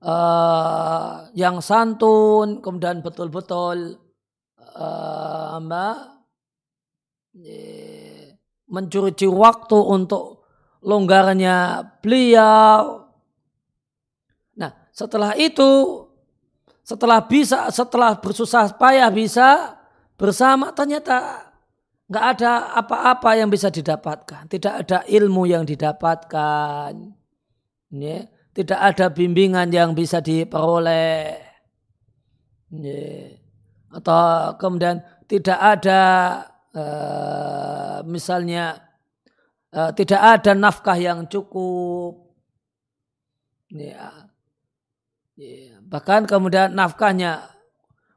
uh, 0.01 1.29
yang 1.37 1.61
santun, 1.61 2.57
kemudian 2.65 3.05
betul-betul 3.05 4.01
uh, 4.57 5.61
mencuri 8.65 9.13
waktu 9.29 9.77
untuk 9.77 10.49
longgarnya 10.81 11.85
beliau. 12.01 13.02
Setelah 14.93 15.33
itu, 15.35 16.05
setelah 16.85 17.25
bisa, 17.25 17.67
setelah 17.73 18.13
bersusah 18.21 18.77
payah 18.77 19.09
bisa 19.09 19.73
bersama, 20.15 20.69
ternyata 20.69 21.49
nggak 22.07 22.25
ada 22.37 22.77
apa-apa 22.77 23.35
yang 23.41 23.49
bisa 23.49 23.73
didapatkan. 23.73 24.45
Tidak 24.45 24.73
ada 24.85 25.01
ilmu 25.09 25.49
yang 25.49 25.65
didapatkan. 25.65 26.93
Ya. 27.89 28.29
Tidak 28.53 28.77
ada 28.77 29.09
bimbingan 29.09 29.73
yang 29.73 29.97
bisa 29.97 30.21
diperoleh. 30.21 31.41
Ya 32.69 33.43
atau 33.93 34.57
kemudian 34.57 35.05
tidak 35.29 35.59
ada 35.61 36.01
uh, 36.73 37.97
misalnya 38.09 38.81
uh, 39.69 39.93
tidak 39.93 40.17
ada 40.17 40.51
nafkah 40.57 40.97
yang 40.97 41.29
cukup 41.29 42.17
ya. 43.69 44.22
Bahkan 45.89 46.29
kemudian 46.29 46.73
nafkahnya 46.73 47.49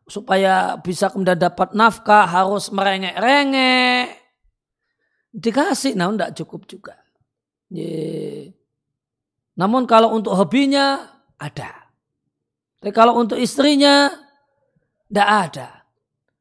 supaya 0.06 0.78
bisa 0.78 1.10
kemudian 1.10 1.38
dapat 1.38 1.72
nafkah 1.72 2.28
harus 2.28 2.70
merengek-rengek 2.70 4.20
dikasih 5.32 5.98
nah 5.98 6.12
tidak 6.12 6.32
cukup 6.38 6.68
juga 6.68 6.94
ya. 7.72 8.52
namun 9.58 9.88
kalau 9.88 10.14
untuk 10.14 10.36
hobinya 10.36 11.10
ada 11.40 11.86
tapi 12.80 12.92
kalau 12.94 13.18
untuk 13.18 13.40
istrinya 13.40 14.12
tidak 15.10 15.28
ada. 15.50 15.68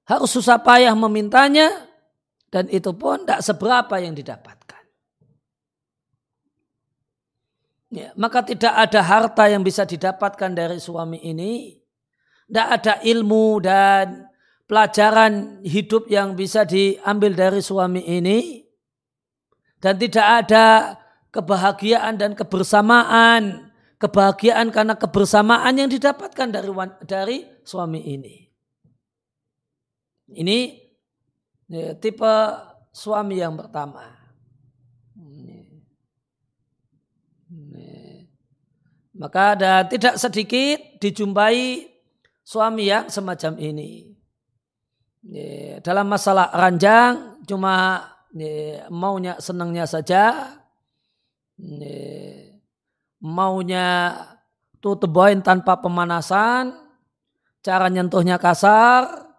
Harus 0.06 0.30
susah 0.30 0.62
payah 0.62 0.94
memintanya 0.94 1.90
dan 2.54 2.70
itu 2.70 2.94
pun 2.94 3.26
tidak 3.26 3.42
seberapa 3.42 3.98
yang 3.98 4.14
didapatkan. 4.14 4.65
Ya, 7.94 8.10
maka 8.18 8.42
tidak 8.42 8.74
ada 8.74 9.02
harta 9.06 9.46
yang 9.46 9.62
bisa 9.62 9.86
didapatkan 9.86 10.52
dari 10.52 10.82
suami 10.82 11.22
ini. 11.22 11.78
Tidak 12.50 12.68
ada 12.68 12.94
ilmu 13.02 13.62
dan 13.62 14.26
pelajaran 14.66 15.62
hidup 15.62 16.10
yang 16.10 16.34
bisa 16.34 16.66
diambil 16.66 17.34
dari 17.38 17.62
suami 17.62 18.02
ini. 18.06 18.66
Dan 19.78 20.02
tidak 20.02 20.28
ada 20.46 20.98
kebahagiaan 21.30 22.18
dan 22.18 22.34
kebersamaan. 22.34 23.70
Kebahagiaan 23.96 24.74
karena 24.76 24.98
kebersamaan 24.98 25.74
yang 25.78 25.88
didapatkan 25.88 26.52
dari, 26.52 26.70
dari 27.06 27.38
suami 27.64 28.02
ini. 28.02 28.46
Ini 30.36 30.58
ya, 31.70 31.94
tipe 31.96 32.34
suami 32.92 33.40
yang 33.40 33.56
pertama. 33.56 34.15
Maka 39.16 39.56
ada 39.56 39.88
tidak 39.88 40.20
sedikit 40.20 41.00
dijumpai 41.00 41.88
suami 42.44 42.92
yang 42.92 43.08
semacam 43.08 43.56
ini. 43.64 44.12
Dalam 45.80 46.12
masalah 46.12 46.52
ranjang 46.52 47.40
cuma 47.48 48.04
maunya 48.92 49.40
senangnya 49.40 49.88
saja. 49.88 50.52
Maunya 53.24 54.20
tutup 54.84 55.16
tanpa 55.42 55.80
pemanasan 55.80 56.76
cara 57.64 57.88
nyentuhnya 57.88 58.36
kasar, 58.36 59.32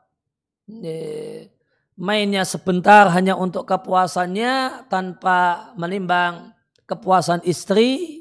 mainnya 2.00 2.48
sebentar 2.48 3.12
hanya 3.12 3.36
untuk 3.36 3.68
kepuasannya 3.68 4.88
tanpa 4.88 5.70
menimbang 5.76 6.56
kepuasan 6.88 7.44
istri. 7.44 8.15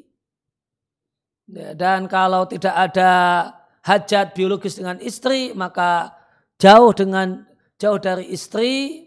Dan 1.46 2.10
kalau 2.10 2.50
tidak 2.50 2.74
ada 2.74 3.12
hajat 3.86 4.34
biologis 4.34 4.82
dengan 4.82 4.98
istri, 4.98 5.54
maka 5.54 6.18
jauh 6.58 6.90
dengan 6.90 7.46
jauh 7.78 8.02
dari 8.02 8.34
istri, 8.34 9.06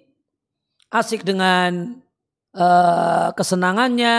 asik 0.95 1.27
dengan 1.27 1.99
uh, 2.55 3.35
kesenangannya, 3.35 4.19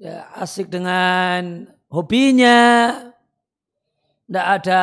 ya, 0.00 0.16
asik 0.40 0.72
dengan 0.72 1.68
hobinya, 1.92 2.92
tidak 4.26 4.46
ada 4.62 4.82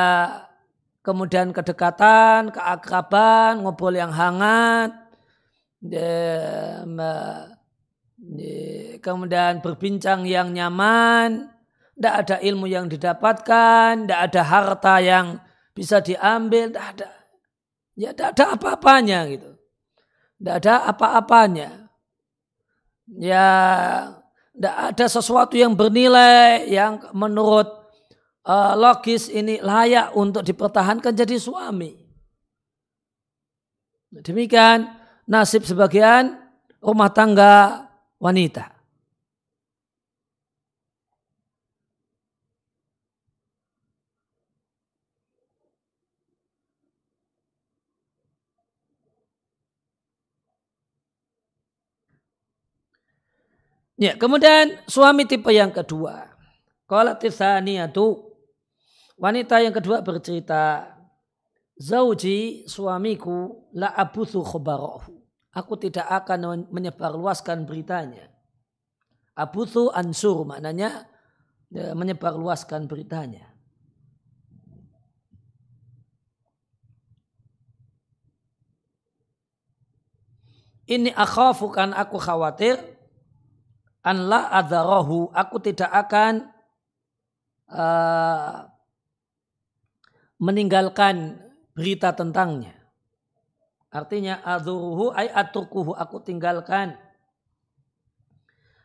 kemudian 1.01 1.49
kedekatan, 1.49 2.53
keakraban, 2.53 3.65
ngobrol 3.65 3.97
yang 3.97 4.13
hangat, 4.13 4.93
kemudian 9.01 9.59
berbincang 9.59 10.23
yang 10.23 10.55
nyaman, 10.55 11.52
tidak 12.03 12.15
ada 12.27 12.35
ilmu 12.43 12.67
yang 12.67 12.91
didapatkan, 12.91 14.03
tidak 14.03 14.19
ada 14.27 14.41
harta 14.43 14.95
yang 14.99 15.39
bisa 15.71 16.03
diambil, 16.03 16.67
tidak 16.67 16.85
ada. 16.91 17.09
Ya 17.95 18.11
tidak 18.11 18.35
ada 18.35 18.45
apa-apanya 18.59 19.19
gitu. 19.31 19.55
Tidak 20.35 20.55
ada 20.59 20.75
apa-apanya. 20.91 21.87
Ya 23.07 23.47
tidak 24.51 24.75
ada 24.91 25.05
sesuatu 25.07 25.55
yang 25.55 25.79
bernilai 25.79 26.67
yang 26.67 26.99
menurut 27.15 27.71
uh, 28.43 28.75
logis 28.75 29.31
ini 29.31 29.63
layak 29.63 30.11
untuk 30.11 30.43
dipertahankan 30.43 31.15
jadi 31.15 31.39
suami. 31.39 32.03
Demikian 34.11 34.91
nasib 35.23 35.63
sebagian 35.63 36.35
rumah 36.83 37.15
tangga 37.15 37.87
wanita. 38.19 38.72
Ya, 53.93 54.17
kemudian 54.17 54.81
suami 54.89 55.29
tipe 55.29 55.53
yang 55.53 55.69
kedua. 55.69 56.33
Kalau 56.89 57.13
tisaniyatu 57.17 58.33
Wanita 59.23 59.61
yang 59.61 59.71
kedua 59.71 60.01
bercerita, 60.01 60.89
Zauji 61.77 62.65
suamiku 62.69 63.69
la 63.73 63.93
abuthu 63.93 64.41
khobarahu. 64.41 65.21
Aku 65.53 65.77
tidak 65.77 66.05
akan 66.09 66.69
menyebarluaskan 66.73 67.65
beritanya. 67.65 68.29
Abuthu 69.37 69.89
ansur 69.93 70.45
maknanya 70.45 71.05
ya, 71.69 71.93
menyebarluaskan 71.93 72.89
beritanya. 72.89 73.53
Ini 80.83 81.13
akhafu 81.15 81.71
kan 81.73 81.93
aku 81.95 82.19
khawatir 82.19 82.75
an 84.03 84.27
la 84.27 84.51
adharahu 84.51 85.31
aku 85.31 85.57
tidak 85.63 85.87
akan 85.87 86.51
uh, 87.71 88.67
meninggalkan 90.43 91.39
berita 91.71 92.11
tentangnya. 92.11 92.75
Artinya 93.93 94.43
adhuruhu 94.43 95.15
ay 95.15 95.31
atukuhu 95.31 95.95
aku 95.95 96.19
tinggalkan. 96.19 96.99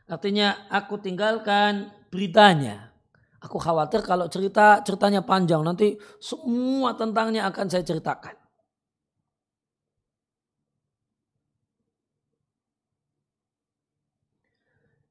Artinya 0.06 0.70
aku 0.70 1.02
tinggalkan 1.02 1.90
beritanya. 2.14 2.94
Aku 3.42 3.58
khawatir 3.58 4.06
kalau 4.06 4.30
cerita 4.30 4.82
ceritanya 4.86 5.22
panjang 5.26 5.62
nanti 5.66 5.98
semua 6.22 6.94
tentangnya 6.94 7.50
akan 7.50 7.66
saya 7.66 7.82
ceritakan. 7.82 8.37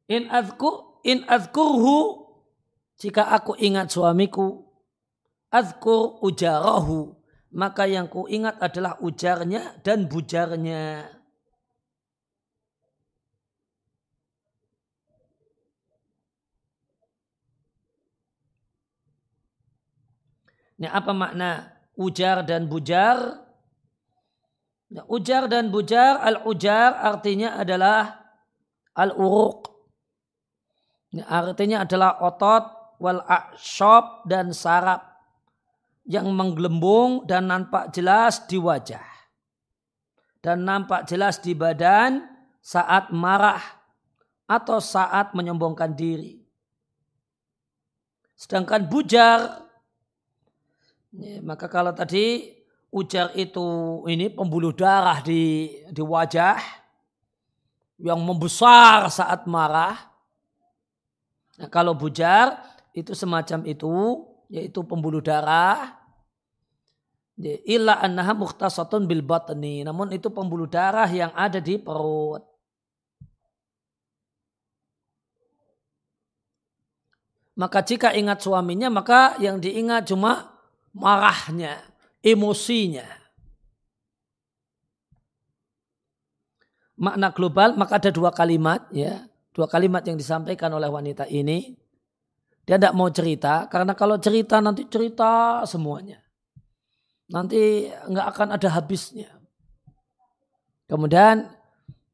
In 0.07 0.31
azku 0.31 1.01
in 1.03 1.27
azkurhu 1.27 2.27
jika 2.97 3.27
aku 3.31 3.59
ingat 3.59 3.91
suamiku 3.91 4.67
Azkur 5.47 6.19
ujarahu. 6.19 7.15
Maka 7.55 7.87
yang 7.87 8.11
ku 8.11 8.27
ingat 8.27 8.59
adalah 8.59 8.99
ujarnya 8.99 9.79
dan 9.79 10.11
bujarnya. 10.11 11.07
Ini 20.77 20.87
apa 20.91 21.09
makna 21.15 21.73
ujar 21.97 22.45
dan 22.45 22.69
bujar? 22.69 23.47
Nah, 24.93 25.03
ujar 25.09 25.49
dan 25.49 25.73
bujar, 25.73 26.21
al-ujar 26.21 26.93
artinya 26.99 27.57
adalah 27.57 28.27
al-uruq. 28.93 29.76
Artinya 31.15 31.87
adalah 31.87 32.19
otot, 32.19 32.97
wal 32.99 33.23
akshab 33.23 34.27
dan 34.27 34.51
saraf 34.51 35.05
yang 36.07 36.27
menggelembung 36.33 37.23
dan 37.23 37.47
nampak 37.47 37.93
jelas 37.95 38.43
di 38.49 38.59
wajah. 38.59 39.03
Dan 40.43 40.63
nampak 40.67 41.07
jelas 41.07 41.39
di 41.43 41.51
badan 41.51 42.23
saat 42.63 43.11
marah 43.11 43.59
atau 44.47 44.79
saat 44.79 45.35
menyombongkan 45.35 45.91
diri. 45.95 46.39
Sedangkan 48.37 48.87
bujar, 48.87 49.65
ya, 51.11 51.41
maka 51.41 51.67
kalau 51.67 51.91
tadi 51.91 52.53
ujar 52.93 53.35
itu 53.35 53.65
ini 54.07 54.31
pembuluh 54.31 54.71
darah 54.71 55.19
di, 55.19 55.73
di 55.91 56.03
wajah 56.05 56.55
yang 57.99 58.21
membesar 58.23 59.11
saat 59.11 59.43
marah. 59.49 60.16
Nah, 61.57 61.67
kalau 61.73 61.97
bujar 61.97 62.61
itu 62.93 63.17
semacam 63.17 63.65
itu, 63.65 63.93
yaitu 64.49 64.85
pembuluh 64.85 65.21
darah 65.21 65.97
illa 67.65 68.01
annaha 68.01 68.33
mukhtasatun 68.33 69.05
bil 69.05 69.21
batni. 69.21 69.85
Namun 69.85 70.09
itu 70.09 70.33
pembuluh 70.33 70.65
darah 70.65 71.09
yang 71.09 71.29
ada 71.37 71.61
di 71.61 71.77
perut. 71.77 72.41
Maka 77.57 77.81
jika 77.81 78.13
ingat 78.13 78.45
suaminya, 78.45 78.89
maka 78.93 79.33
yang 79.41 79.57
diingat 79.57 80.13
cuma 80.13 80.61
marahnya, 80.93 81.81
emosinya. 82.21 83.05
Makna 86.97 87.29
global, 87.33 87.77
maka 87.77 88.01
ada 88.01 88.09
dua 88.13 88.33
kalimat 88.33 88.85
ya. 88.89 89.26
Dua 89.57 89.65
kalimat 89.65 90.05
yang 90.05 90.21
disampaikan 90.21 90.69
oleh 90.77 90.85
wanita 90.85 91.25
ini. 91.25 91.73
Dia 92.61 92.77
tidak 92.77 92.93
mau 92.93 93.09
cerita, 93.09 93.65
karena 93.65 93.97
kalau 93.97 94.21
cerita 94.21 94.61
nanti 94.61 94.85
cerita 94.85 95.63
semuanya 95.65 96.27
nanti 97.27 97.91
nggak 97.91 98.27
akan 98.35 98.47
ada 98.55 98.67
habisnya. 98.71 99.31
Kemudian 100.87 101.51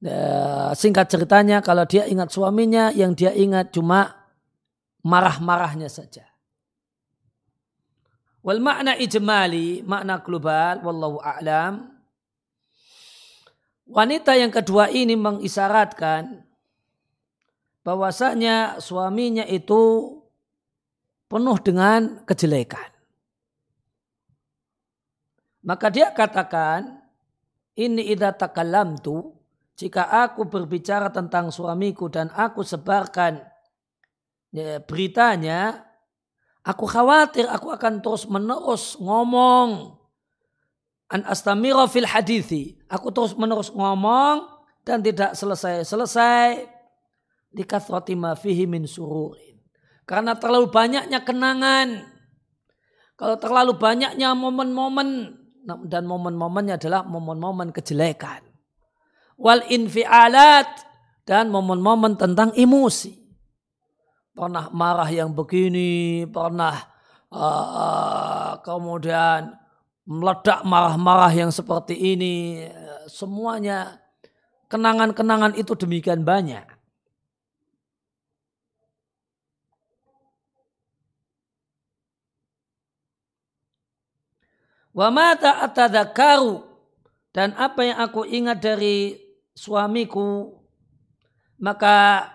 eh, 0.02 0.72
singkat 0.74 1.10
ceritanya 1.10 1.62
kalau 1.62 1.86
dia 1.86 2.10
ingat 2.10 2.34
suaminya 2.34 2.90
yang 2.90 3.14
dia 3.14 3.30
ingat 3.34 3.70
cuma 3.70 4.10
marah-marahnya 5.06 5.90
saja. 5.90 6.26
Wal 8.44 8.60
makna 8.60 8.98
ijmali, 9.00 9.86
makna 9.88 10.20
global, 10.20 10.84
wallahu 10.84 11.22
a'lam. 11.24 11.96
Wanita 13.88 14.36
yang 14.36 14.52
kedua 14.52 14.92
ini 14.92 15.14
mengisyaratkan 15.16 16.44
bahwasanya 17.84 18.80
suaminya 18.80 19.44
itu 19.44 20.16
penuh 21.28 21.58
dengan 21.60 22.24
kejelekan. 22.24 22.90
Maka 25.64 25.88
dia 25.88 26.12
katakan, 26.12 27.00
ini 27.80 28.12
idha 28.12 28.36
takalam 28.36 29.00
tu, 29.00 29.32
jika 29.80 30.28
aku 30.28 30.48
berbicara 30.48 31.08
tentang 31.12 31.52
suamiku 31.52 32.12
dan 32.12 32.32
aku 32.36 32.64
sebarkan 32.64 33.40
ya, 34.52 34.84
beritanya, 34.84 35.88
aku 36.68 36.84
khawatir 36.88 37.48
aku 37.48 37.72
akan 37.72 38.04
terus 38.04 38.28
menerus 38.28 39.00
ngomong 39.00 40.00
an 41.12 41.22
astamiro 41.28 41.88
fil 41.88 42.08
hadithi. 42.08 42.80
Aku 42.92 43.10
terus 43.16 43.34
menerus 43.34 43.72
ngomong 43.72 44.50
dan 44.84 45.00
tidak 45.00 45.34
selesai-selesai 45.34 46.73
ma 48.18 48.34
fihi 48.34 48.66
min 48.66 48.90
sururin. 48.90 49.58
Karena 50.04 50.36
terlalu 50.36 50.68
banyaknya 50.68 51.24
kenangan 51.24 52.12
Kalau 53.14 53.38
terlalu 53.38 53.78
banyaknya 53.78 54.34
momen-momen 54.34 55.38
dan 55.86 56.04
momen-momennya 56.04 56.82
adalah 56.82 57.06
momen-momen 57.08 57.72
kejelekan. 57.72 58.42
Wal 59.38 59.64
infialat 59.70 60.68
dan 61.24 61.54
momen-momen 61.54 62.20
tentang 62.20 62.52
emosi. 62.58 63.14
Pernah 64.34 64.74
marah 64.74 65.08
yang 65.14 65.30
begini, 65.32 66.26
pernah 66.26 66.74
uh, 67.30 68.58
kemudian 68.66 69.54
meledak 70.10 70.66
marah-marah 70.66 71.32
yang 71.32 71.54
seperti 71.54 71.94
ini. 71.94 72.66
Semuanya 73.06 74.02
kenangan-kenangan 74.74 75.54
itu 75.54 75.78
demikian 75.78 76.26
banyak. 76.26 76.66
Wa 84.94 85.10
mata 85.10 85.66
dan 87.34 87.50
apa 87.58 87.82
yang 87.82 87.98
aku 87.98 88.30
ingat 88.30 88.62
dari 88.62 89.18
suamiku 89.58 90.54
maka 91.58 92.30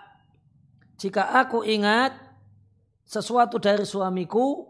jika 0.99 1.39
aku 1.39 1.63
ingat 1.63 2.11
sesuatu 3.07 3.63
dari 3.63 3.87
suamiku 3.87 4.67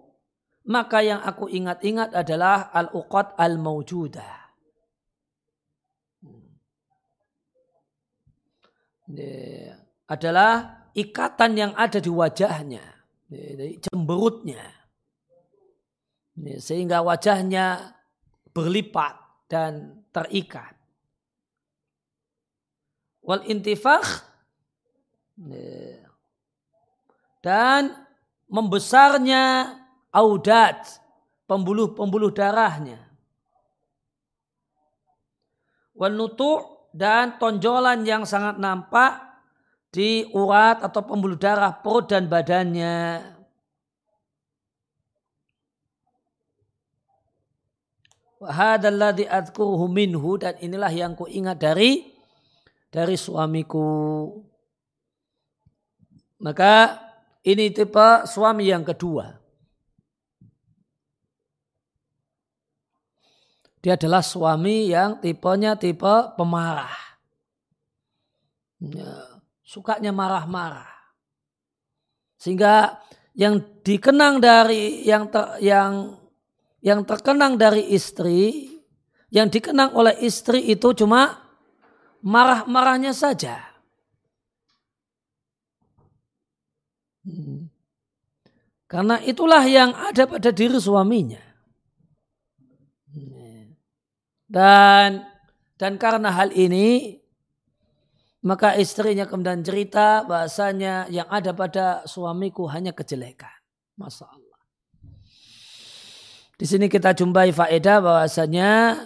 maka 0.70 1.02
yang 1.02 1.26
aku 1.26 1.50
ingat-ingat 1.50 2.14
adalah 2.14 2.70
al-uqad 2.70 3.34
al-mawjudah. 3.42 4.38
adalah 10.06 10.86
ikatan 10.94 11.58
yang 11.58 11.74
ada 11.74 11.98
di 11.98 12.14
wajahnya, 12.14 12.86
cemberutnya. 13.82 14.62
Sehingga 16.40 17.04
wajahnya 17.04 17.96
berlipat 18.56 19.20
dan 19.52 20.04
terikat. 20.16 20.72
Wal 23.20 23.44
intifakh 23.46 24.24
dan 27.44 28.08
membesarnya 28.50 29.76
audat, 30.10 30.98
pembuluh-pembuluh 31.46 32.34
darahnya. 32.34 33.04
Wal 35.94 36.16
nutu' 36.16 36.90
dan 36.96 37.38
tonjolan 37.38 38.02
yang 38.08 38.26
sangat 38.26 38.58
nampak 38.58 39.22
di 39.94 40.26
urat 40.34 40.82
atau 40.82 41.06
pembuluh 41.06 41.38
darah 41.38 41.76
perut 41.78 42.10
dan 42.10 42.26
badannya. 42.26 43.22
Wahadalladzi 48.40 49.28
adkuruhu 49.28 49.92
minhu 49.92 50.40
dan 50.40 50.56
inilah 50.64 50.92
yang 50.96 51.12
ku 51.12 51.28
ingat 51.28 51.60
dari 51.60 52.08
dari 52.88 53.16
suamiku. 53.20 54.32
Maka 56.40 56.96
ini 57.44 57.68
tipe 57.76 58.24
suami 58.24 58.72
yang 58.72 58.88
kedua. 58.88 59.36
Dia 63.80 63.96
adalah 63.96 64.20
suami 64.20 64.92
yang 64.92 65.24
tipenya 65.24 65.80
tipe 65.80 66.36
pemarah. 66.36 66.96
Ya, 68.80 69.40
sukanya 69.64 70.12
marah-marah. 70.16 70.88
Sehingga 72.40 73.04
yang 73.36 73.60
dikenang 73.84 74.44
dari 74.44 75.04
yang 75.08 75.32
ter, 75.32 75.60
yang 75.64 76.19
yang 76.80 77.04
terkenang 77.04 77.60
dari 77.60 77.92
istri, 77.92 78.72
yang 79.30 79.52
dikenang 79.52 79.94
oleh 79.94 80.16
istri 80.24 80.64
itu 80.72 80.96
cuma 80.96 81.44
marah-marahnya 82.24 83.12
saja. 83.12 83.60
Hmm. 87.24 87.68
Karena 88.90 89.22
itulah 89.22 89.62
yang 89.70 89.94
ada 89.94 90.26
pada 90.26 90.50
diri 90.50 90.82
suaminya. 90.82 91.44
Dan 94.50 95.30
dan 95.78 95.94
karena 96.02 96.34
hal 96.34 96.50
ini 96.58 97.22
maka 98.42 98.74
istrinya 98.82 99.30
kemudian 99.30 99.62
cerita 99.62 100.26
bahasanya 100.26 101.06
yang 101.14 101.30
ada 101.30 101.54
pada 101.54 102.02
suamiku 102.10 102.66
hanya 102.72 102.96
kejelekan. 102.96 103.52
Allah. 104.02 104.49
Di 106.60 106.68
sini 106.68 106.92
kita 106.92 107.16
jumpai 107.16 107.56
faedah 107.56 108.04
bahwasanya 108.04 109.00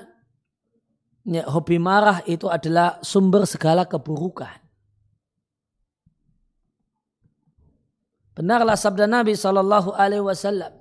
ya, 1.30 1.44
hobi 1.46 1.78
marah 1.78 2.26
itu 2.26 2.50
adalah 2.50 2.98
sumber 3.06 3.46
segala 3.46 3.86
keburukan. 3.86 4.58
Benarlah 8.34 8.74
sabda 8.74 9.06
Nabi 9.06 9.38
Shallallahu 9.38 9.94
Alaihi 9.94 10.26
Wasallam 10.26 10.74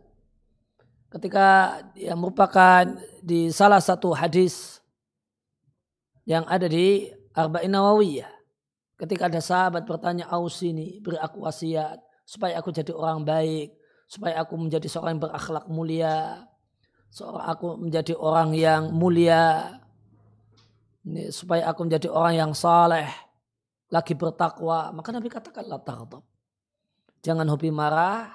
ketika 1.12 1.76
yang 1.92 2.16
merupakan 2.16 2.88
di 3.20 3.52
salah 3.52 3.84
satu 3.84 4.16
hadis 4.16 4.80
yang 6.24 6.48
ada 6.48 6.64
di 6.72 7.12
Arba'in 7.36 7.68
Nawawiyah. 7.68 8.32
Ketika 8.96 9.28
ada 9.28 9.44
sahabat 9.44 9.84
bertanya, 9.84 10.30
Ausini, 10.32 11.02
beri 11.04 11.20
aku 11.20 11.44
wasiat 11.44 12.00
supaya 12.24 12.56
aku 12.56 12.72
jadi 12.72 12.96
orang 12.96 13.26
baik, 13.28 13.76
supaya 14.08 14.40
aku 14.40 14.56
menjadi 14.56 14.88
seorang 14.88 15.18
yang 15.18 15.28
berakhlak 15.28 15.66
mulia, 15.68 16.48
seorang 17.12 17.44
aku 17.44 17.76
menjadi 17.76 18.16
orang 18.16 18.56
yang 18.56 18.88
mulia. 18.96 19.76
Ini, 21.04 21.28
supaya 21.28 21.68
aku 21.68 21.84
menjadi 21.84 22.08
orang 22.08 22.34
yang 22.40 22.52
saleh. 22.56 23.12
Lagi 23.92 24.16
bertakwa. 24.16 24.88
Maka 24.96 25.12
Nabi 25.12 25.28
katakan 25.28 25.68
la 25.68 25.76
jangan 27.20 27.46
hobi 27.52 27.68
marah. 27.68 28.32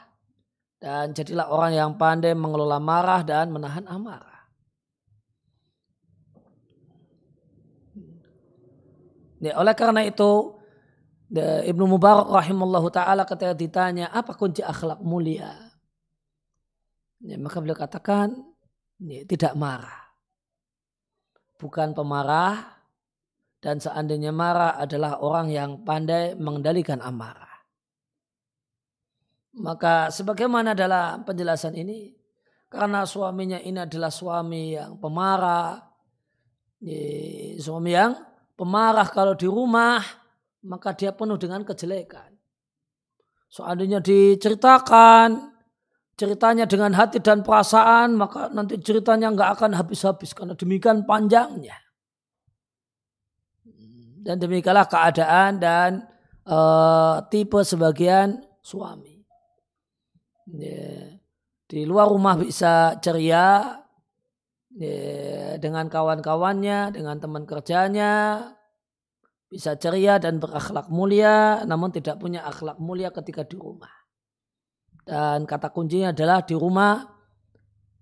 Dan 0.77 1.09
jadilah 1.09 1.49
orang 1.49 1.73
yang 1.73 1.91
pandai 1.97 2.37
mengelola 2.37 2.77
marah 2.77 3.25
dan 3.25 3.49
menahan 3.49 3.89
amarah. 3.89 4.45
Ya, 9.41 9.57
oleh 9.57 9.73
karena 9.73 10.05
itu 10.05 10.53
Ibnu 11.33 11.85
Mubarak 11.85 12.29
rahimallahu 12.29 12.93
taala 12.93 13.25
ketika 13.25 13.57
ditanya 13.57 14.09
apa 14.13 14.37
kunci 14.37 14.61
akhlak 14.61 15.01
mulia? 15.01 15.53
Ya, 17.21 17.41
maka 17.41 17.57
beliau 17.57 17.77
katakan 17.77 18.37
tidak 19.01 19.53
marah. 19.53 20.09
Bukan 21.57 21.97
pemarah 21.97 22.77
dan 23.57 23.81
seandainya 23.81 24.29
marah 24.29 24.77
adalah 24.77 25.17
orang 25.21 25.49
yang 25.49 25.81
pandai 25.81 26.37
mengendalikan 26.37 27.01
amarah. 27.01 27.49
Maka 29.57 30.13
sebagaimana 30.13 30.77
dalam 30.77 31.25
penjelasan 31.25 31.73
ini, 31.73 32.13
karena 32.69 33.09
suaminya 33.09 33.57
ini 33.57 33.81
adalah 33.81 34.13
suami 34.13 34.77
yang 34.77 35.01
pemarah, 35.01 35.81
suami 37.57 37.89
yang 37.89 38.13
pemarah 38.53 39.09
kalau 39.09 39.33
di 39.33 39.49
rumah, 39.49 39.97
maka 40.61 40.93
dia 40.93 41.09
penuh 41.09 41.41
dengan 41.41 41.65
kejelekan. 41.65 42.37
Seandainya 43.49 43.97
diceritakan, 43.97 45.56
ceritanya 46.17 46.65
dengan 46.65 46.97
hati 46.97 47.21
dan 47.21 47.45
perasaan, 47.45 48.17
maka 48.17 48.49
nanti 48.49 48.81
ceritanya 48.81 49.29
nggak 49.29 49.49
akan 49.61 49.71
habis-habis 49.77 50.33
karena 50.33 50.57
demikian 50.57 51.05
panjangnya. 51.05 51.77
Dan 54.25 54.43
demikianlah 54.43 54.89
keadaan 54.91 55.61
dan 55.61 56.03
uh, 56.49 57.23
tipe 57.31 57.61
sebagian 57.63 58.43
suami. 58.59 59.23
Yeah. 60.51 61.21
Di 61.67 61.83
luar 61.87 62.11
rumah 62.11 62.35
bisa 62.35 62.99
ceria 62.99 63.77
yeah, 64.75 65.55
dengan 65.61 65.87
kawan-kawannya, 65.87 66.91
dengan 66.91 67.19
teman 67.23 67.47
kerjanya, 67.47 68.43
bisa 69.47 69.79
ceria 69.79 70.19
dan 70.19 70.43
berakhlak 70.43 70.91
mulia, 70.91 71.63
namun 71.63 71.95
tidak 71.95 72.19
punya 72.19 72.43
akhlak 72.43 72.79
mulia 72.83 73.15
ketika 73.15 73.47
di 73.47 73.55
rumah. 73.55 73.96
Dan 75.07 75.47
kata 75.47 75.71
kuncinya 75.71 76.11
adalah 76.11 76.43
di 76.43 76.51
rumah 76.51 76.99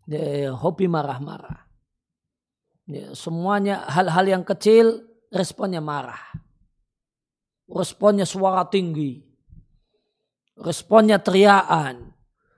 ya, 0.09 0.57
hobi 0.57 0.89
marah-marah. 0.89 1.69
Ya, 2.89 3.13
semuanya 3.13 3.85
hal-hal 3.85 4.25
yang 4.25 4.41
kecil 4.41 5.05
responnya 5.29 5.85
marah. 5.85 6.17
Responnya 7.69 8.25
suara 8.25 8.65
tinggi. 8.65 9.21
Responnya 10.57 11.21
teriakan. 11.21 12.09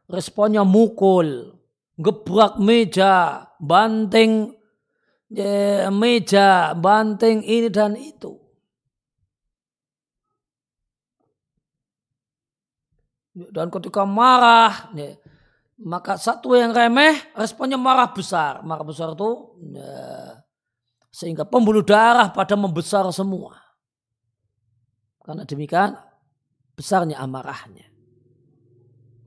Responnya 0.07 0.63
mukul. 0.63 1.51
Gebrak 1.99 2.55
meja. 2.63 3.51
Banting 3.59 4.55
ya, 5.27 5.91
meja. 5.91 6.71
Banting 6.71 7.43
ini 7.43 7.67
dan 7.67 7.99
itu. 7.99 8.46
Dan 13.37 13.69
ketika 13.69 14.01
marah, 14.01 14.89
maka 15.77 16.17
satu 16.17 16.57
yang 16.57 16.73
remeh 16.73 17.21
responnya 17.37 17.77
marah 17.77 18.09
besar. 18.09 18.65
Marah 18.65 18.81
besar 18.81 19.13
itu 19.13 19.53
ya, 19.77 20.41
sehingga 21.13 21.45
pembuluh 21.45 21.85
darah 21.85 22.33
pada 22.33 22.57
membesar 22.57 23.05
semua. 23.13 23.61
Karena 25.21 25.45
demikian 25.45 25.93
besarnya 26.73 27.21
amarahnya. 27.21 27.85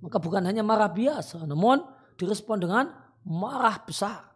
Maka 0.02 0.18
bukan 0.18 0.42
hanya 0.42 0.66
marah 0.66 0.90
biasa, 0.90 1.46
namun 1.46 1.84
direspon 2.18 2.58
dengan 2.58 2.90
marah 3.22 3.78
besar. 3.84 4.32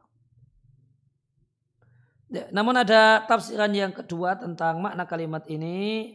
Ya, 2.31 2.47
namun 2.55 2.79
ada 2.79 3.27
tafsiran 3.27 3.75
yang 3.75 3.91
kedua 3.91 4.39
tentang 4.39 4.79
makna 4.79 5.03
kalimat 5.09 5.43
ini. 5.51 6.15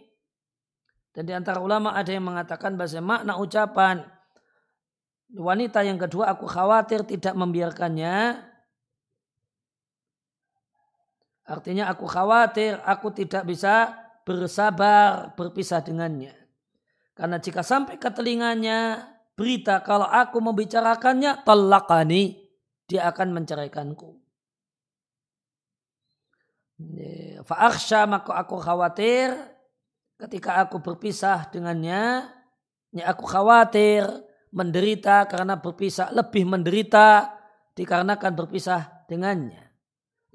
Dan 1.20 1.28
di 1.28 1.36
antara 1.36 1.60
ulama 1.60 1.92
ada 1.92 2.16
yang 2.16 2.32
mengatakan 2.32 2.80
bahasa 2.80 3.04
makna 3.04 3.36
ucapan 3.36 4.08
wanita 5.36 5.84
yang 5.84 6.00
kedua 6.00 6.32
aku 6.32 6.48
khawatir 6.48 7.04
tidak 7.04 7.36
membiarkannya. 7.36 8.40
Artinya 11.44 11.92
aku 11.92 12.08
khawatir 12.08 12.80
aku 12.88 13.12
tidak 13.12 13.44
bisa 13.44 14.00
bersabar 14.24 15.36
berpisah 15.36 15.84
dengannya. 15.84 16.32
Karena 17.20 17.36
jika 17.36 17.68
sampai 17.68 18.00
ke 18.00 18.08
telinganya 18.16 19.12
berita 19.36 19.84
kalau 19.84 20.08
aku 20.08 20.40
membicarakannya 20.40 21.44
talakani 21.44 22.48
dia 22.88 23.12
akan 23.12 23.36
menceraikanku. 23.36 24.16
Fa'aksha 27.44 28.08
maka 28.08 28.40
aku 28.40 28.56
khawatir 28.56 29.59
ketika 30.20 30.68
aku 30.68 30.84
berpisah 30.84 31.48
dengannya. 31.50 32.28
Ya 32.90 33.14
aku 33.14 33.24
khawatir 33.30 34.06
menderita 34.50 35.30
karena 35.30 35.62
berpisah 35.62 36.10
lebih 36.10 36.44
menderita 36.50 37.38
dikarenakan 37.78 38.34
berpisah 38.36 39.06
dengannya. 39.08 39.72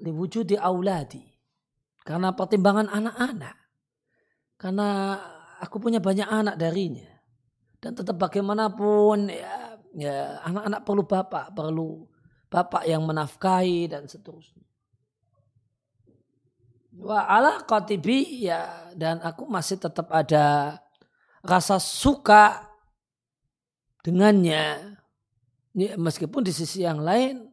Liwujudi 0.01 0.57
auladi. 0.57 1.23
Karena 2.01 2.33
pertimbangan 2.33 2.89
anak-anak. 2.89 3.55
Karena 4.55 5.19
aku 5.61 5.77
punya 5.77 5.99
banyak 6.01 6.25
anak 6.25 6.55
darinya. 6.55 7.11
Dan 7.77 7.93
tetap 7.93 8.17
bagaimanapun 8.17 9.29
ya, 9.29 9.77
ya 9.93 10.41
anak-anak 10.41 10.81
perlu 10.81 11.03
bapak, 11.05 11.45
perlu 11.53 12.07
bapak 12.49 12.83
yang 12.87 13.03
menafkahi 13.05 13.91
dan 13.91 14.09
seterusnya. 14.09 14.64
Wa 16.95 17.27
ala 17.27 17.63
qatibi 17.67 18.47
ya 18.47 18.91
dan 18.95 19.19
aku 19.19 19.43
masih 19.51 19.75
tetap 19.75 20.07
ada 20.11 20.79
rasa 21.43 21.75
suka 21.81 22.71
dengannya. 24.05 24.95
Ya, 25.75 25.99
meskipun 25.99 26.39
di 26.47 26.55
sisi 26.55 26.87
yang 26.87 27.03
lain 27.03 27.51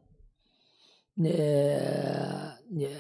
ya, 1.18 2.54
ya, 2.70 2.98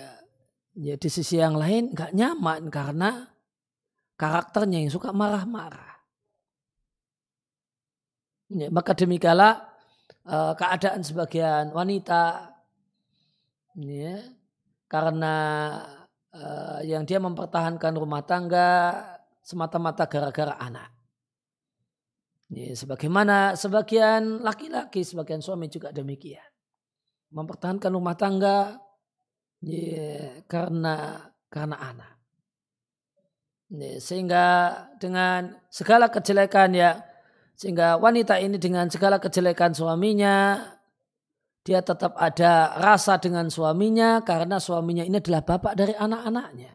ya 0.74 0.94
di 0.98 1.08
sisi 1.08 1.38
yang 1.38 1.54
lain 1.54 1.94
nggak 1.94 2.10
nyaman 2.10 2.66
karena 2.74 3.30
karakternya 4.18 4.82
yang 4.82 4.90
suka 4.90 5.14
marah-marah. 5.14 5.94
Ya, 8.50 8.66
maka 8.74 8.98
demikianlah 8.98 9.62
uh, 10.26 10.58
keadaan 10.58 11.06
sebagian 11.06 11.70
wanita 11.70 12.50
ya, 13.78 14.26
karena 14.90 15.34
uh, 16.36 16.80
yang 16.84 17.04
dia 17.04 17.20
mempertahankan 17.20 17.92
rumah 17.96 18.24
tangga 18.24 19.00
semata-mata 19.44 20.08
gara-gara 20.08 20.56
anak. 20.58 20.90
Ya, 22.52 22.76
sebagaimana 22.76 23.56
sebagian 23.56 24.44
laki-laki, 24.44 25.00
sebagian 25.04 25.40
suami 25.40 25.72
juga 25.72 25.88
demikian. 25.88 26.44
Mempertahankan 27.32 27.88
rumah 27.88 28.12
tangga 28.12 28.76
ya, 29.64 30.44
karena 30.44 31.28
karena 31.48 31.76
anak. 31.80 32.14
Ya, 33.72 33.96
sehingga 34.04 34.46
dengan 35.00 35.56
segala 35.72 36.12
kejelekan 36.12 36.76
ya 36.76 37.00
sehingga 37.56 38.00
wanita 38.00 38.40
ini 38.40 38.56
dengan 38.56 38.88
segala 38.88 39.20
kejelekan 39.20 39.76
suaminya, 39.76 40.60
dia 41.62 41.78
tetap 41.78 42.18
ada 42.18 42.74
rasa 42.74 43.22
dengan 43.22 43.46
suaminya 43.46 44.18
karena 44.26 44.58
suaminya 44.58 45.06
ini 45.06 45.22
adalah 45.22 45.46
bapak 45.46 45.78
dari 45.78 45.94
anak-anaknya. 45.94 46.74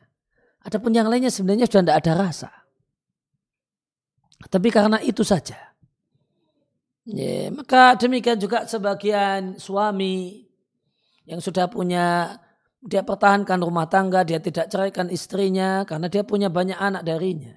Adapun 0.64 0.96
yang 0.96 1.12
lainnya 1.12 1.32
sebenarnya 1.32 1.68
sudah 1.68 1.84
tidak 1.84 2.00
ada 2.04 2.14
rasa. 2.16 2.50
Tapi 4.48 4.68
karena 4.72 5.00
itu 5.04 5.28
saja. 5.28 5.60
Ya, 7.08 7.52
maka 7.52 7.96
demikian 7.96 8.40
juga 8.40 8.68
sebagian 8.68 9.60
suami 9.60 10.44
yang 11.24 11.40
sudah 11.40 11.72
punya 11.72 12.36
dia 12.84 13.04
pertahankan 13.04 13.60
rumah 13.60 13.88
tangga, 13.92 14.24
dia 14.24 14.40
tidak 14.40 14.72
ceraikan 14.72 15.12
istrinya 15.12 15.84
karena 15.84 16.08
dia 16.08 16.24
punya 16.24 16.48
banyak 16.48 16.80
anak 16.80 17.04
darinya. 17.04 17.56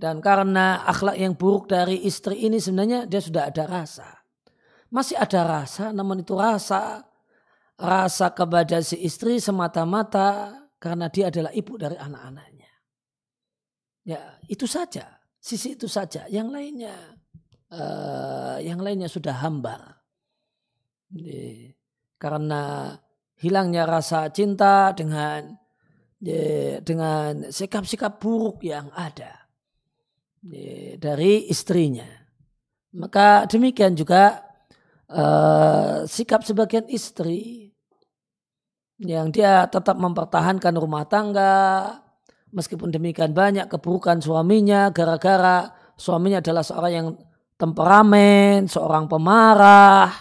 Dan 0.00 0.24
karena 0.24 0.84
akhlak 0.84 1.16
yang 1.20 1.36
buruk 1.36 1.68
dari 1.68 2.04
istri 2.06 2.44
ini 2.48 2.56
sebenarnya 2.60 3.04
dia 3.04 3.20
sudah 3.20 3.52
ada 3.52 3.64
rasa. 3.68 4.15
Masih 4.90 5.18
ada 5.18 5.42
rasa, 5.42 5.90
namun 5.90 6.22
itu 6.22 6.32
rasa 6.38 7.02
rasa 7.76 8.32
kepada 8.32 8.80
si 8.80 8.96
istri 9.04 9.36
semata-mata 9.36 10.54
karena 10.80 11.12
dia 11.12 11.28
adalah 11.28 11.52
ibu 11.52 11.76
dari 11.76 11.98
anak-anaknya. 11.98 12.70
Ya, 14.06 14.38
itu 14.46 14.64
saja. 14.64 15.18
Sisi 15.42 15.74
itu 15.74 15.90
saja. 15.90 16.24
Yang 16.30 16.48
lainnya 16.54 16.96
uh, 17.74 18.58
yang 18.62 18.78
lainnya 18.80 19.10
sudah 19.10 19.34
hambar. 19.42 19.98
Karena 22.16 22.94
hilangnya 23.38 23.86
rasa 23.86 24.30
cinta 24.30 24.90
dengan 24.94 25.54
dengan 26.82 27.52
sikap-sikap 27.52 28.18
buruk 28.18 28.64
yang 28.64 28.88
ada 28.94 29.46
dari 30.96 31.46
istrinya. 31.50 32.08
Maka 32.96 33.44
demikian 33.44 33.92
juga 33.92 34.45
uh, 35.10 36.06
sikap 36.06 36.42
sebagian 36.42 36.86
istri 36.88 37.74
yang 39.02 39.28
dia 39.28 39.68
tetap 39.68 40.00
mempertahankan 40.00 40.72
rumah 40.76 41.04
tangga 41.04 42.00
meskipun 42.54 42.88
demikian 42.88 43.36
banyak 43.36 43.68
keburukan 43.68 44.24
suaminya 44.24 44.88
gara-gara 44.94 45.68
suaminya 45.96 46.44
adalah 46.44 46.62
seorang 46.62 46.92
yang 46.92 47.08
temperamen, 47.56 48.68
seorang 48.68 49.08
pemarah, 49.08 50.12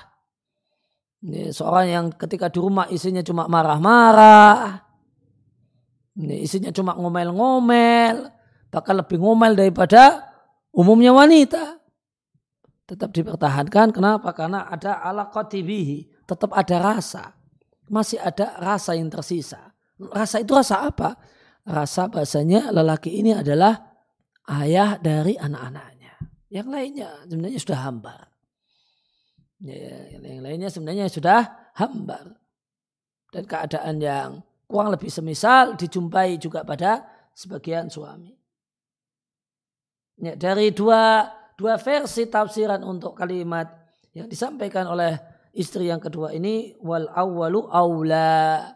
seorang 1.52 1.86
yang 1.92 2.06
ketika 2.16 2.48
di 2.48 2.60
rumah 2.64 2.88
isinya 2.88 3.20
cuma 3.22 3.46
marah-marah, 3.52 4.80
isinya 6.16 6.72
cuma 6.72 6.96
ngomel-ngomel, 6.96 8.32
bahkan 8.72 8.96
lebih 8.96 9.20
ngomel 9.20 9.54
daripada 9.54 10.24
umumnya 10.72 11.12
wanita. 11.12 11.75
Tetap 12.86 13.10
dipertahankan. 13.10 13.90
Kenapa? 13.90 14.30
Karena 14.38 14.70
ada 14.70 15.02
ala 15.02 15.30
kotibihi. 15.34 16.26
Tetap 16.30 16.54
ada 16.54 16.78
rasa. 16.78 17.34
Masih 17.90 18.22
ada 18.22 18.58
rasa 18.62 18.94
yang 18.94 19.10
tersisa. 19.10 19.74
Rasa 19.98 20.42
itu 20.42 20.54
rasa 20.54 20.86
apa? 20.86 21.18
Rasa 21.66 22.06
bahasanya 22.10 22.70
lelaki 22.70 23.10
ini 23.18 23.34
adalah 23.34 23.74
ayah 24.62 25.02
dari 25.02 25.34
anak-anaknya. 25.34 26.14
Yang 26.54 26.68
lainnya 26.70 27.10
sebenarnya 27.26 27.60
sudah 27.62 27.80
hambar. 27.82 28.22
Ya, 29.66 29.98
yang 30.22 30.46
lainnya 30.46 30.70
sebenarnya 30.70 31.06
sudah 31.10 31.42
hambar. 31.74 32.38
Dan 33.34 33.50
keadaan 33.50 33.98
yang 33.98 34.30
kurang 34.70 34.94
lebih 34.94 35.10
semisal 35.10 35.74
dijumpai 35.74 36.38
juga 36.38 36.62
pada 36.62 37.02
sebagian 37.34 37.90
suami. 37.90 38.34
Ya, 40.22 40.38
dari 40.38 40.70
dua 40.70 41.28
dua 41.56 41.80
versi 41.80 42.28
tafsiran 42.28 42.84
untuk 42.84 43.16
kalimat 43.16 43.68
yang 44.16 44.28
disampaikan 44.28 44.88
oleh 44.92 45.16
istri 45.56 45.88
yang 45.88 46.04
kedua 46.04 46.36
ini 46.36 46.76
wal 46.84 47.08
awwalu 47.12 47.68
aula. 47.72 48.72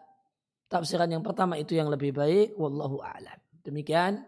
Tafsiran 0.69 1.09
yang 1.09 1.25
pertama 1.25 1.57
itu 1.57 1.73
yang 1.73 1.89
lebih 1.89 2.13
baik 2.13 2.53
wallahu 2.53 3.01
a'lam. 3.01 3.41
Demikian 3.65 4.21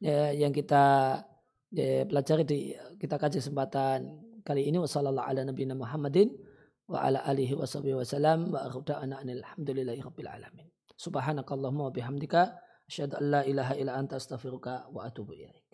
ya, 0.00 0.32
yang 0.32 0.48
kita 0.48 1.20
ya, 1.68 2.08
pelajari 2.08 2.44
di 2.48 2.58
kita 2.96 3.20
kaji 3.20 3.44
kesempatan 3.44 4.24
kali 4.40 4.72
ini 4.72 4.80
wasallallahu 4.80 5.26
ala 5.26 5.44
nabiyina 5.44 5.76
Muhammadin 5.76 6.32
wa 6.88 7.04
ala 7.04 7.20
alihi 7.28 7.52
wa 7.52 7.68
sahbihi 7.68 7.98
wasallam 7.98 8.56
wa 8.56 8.64
akhda'ana 8.64 9.20
alhamdulillahi 9.20 10.00
rabbil 10.00 10.30
alamin. 10.30 10.66
Subhanakallahumma 10.96 11.90
wa 11.90 11.92
bihamdika 11.92 12.56
asyhadu 12.88 13.20
an 13.20 13.24
la 13.36 13.40
ilaha 13.44 13.76
illa 13.76 14.00
anta 14.00 14.16
astaghfiruka 14.16 14.88
wa 14.94 15.04
atubu 15.04 15.36
ilaik. 15.36 15.65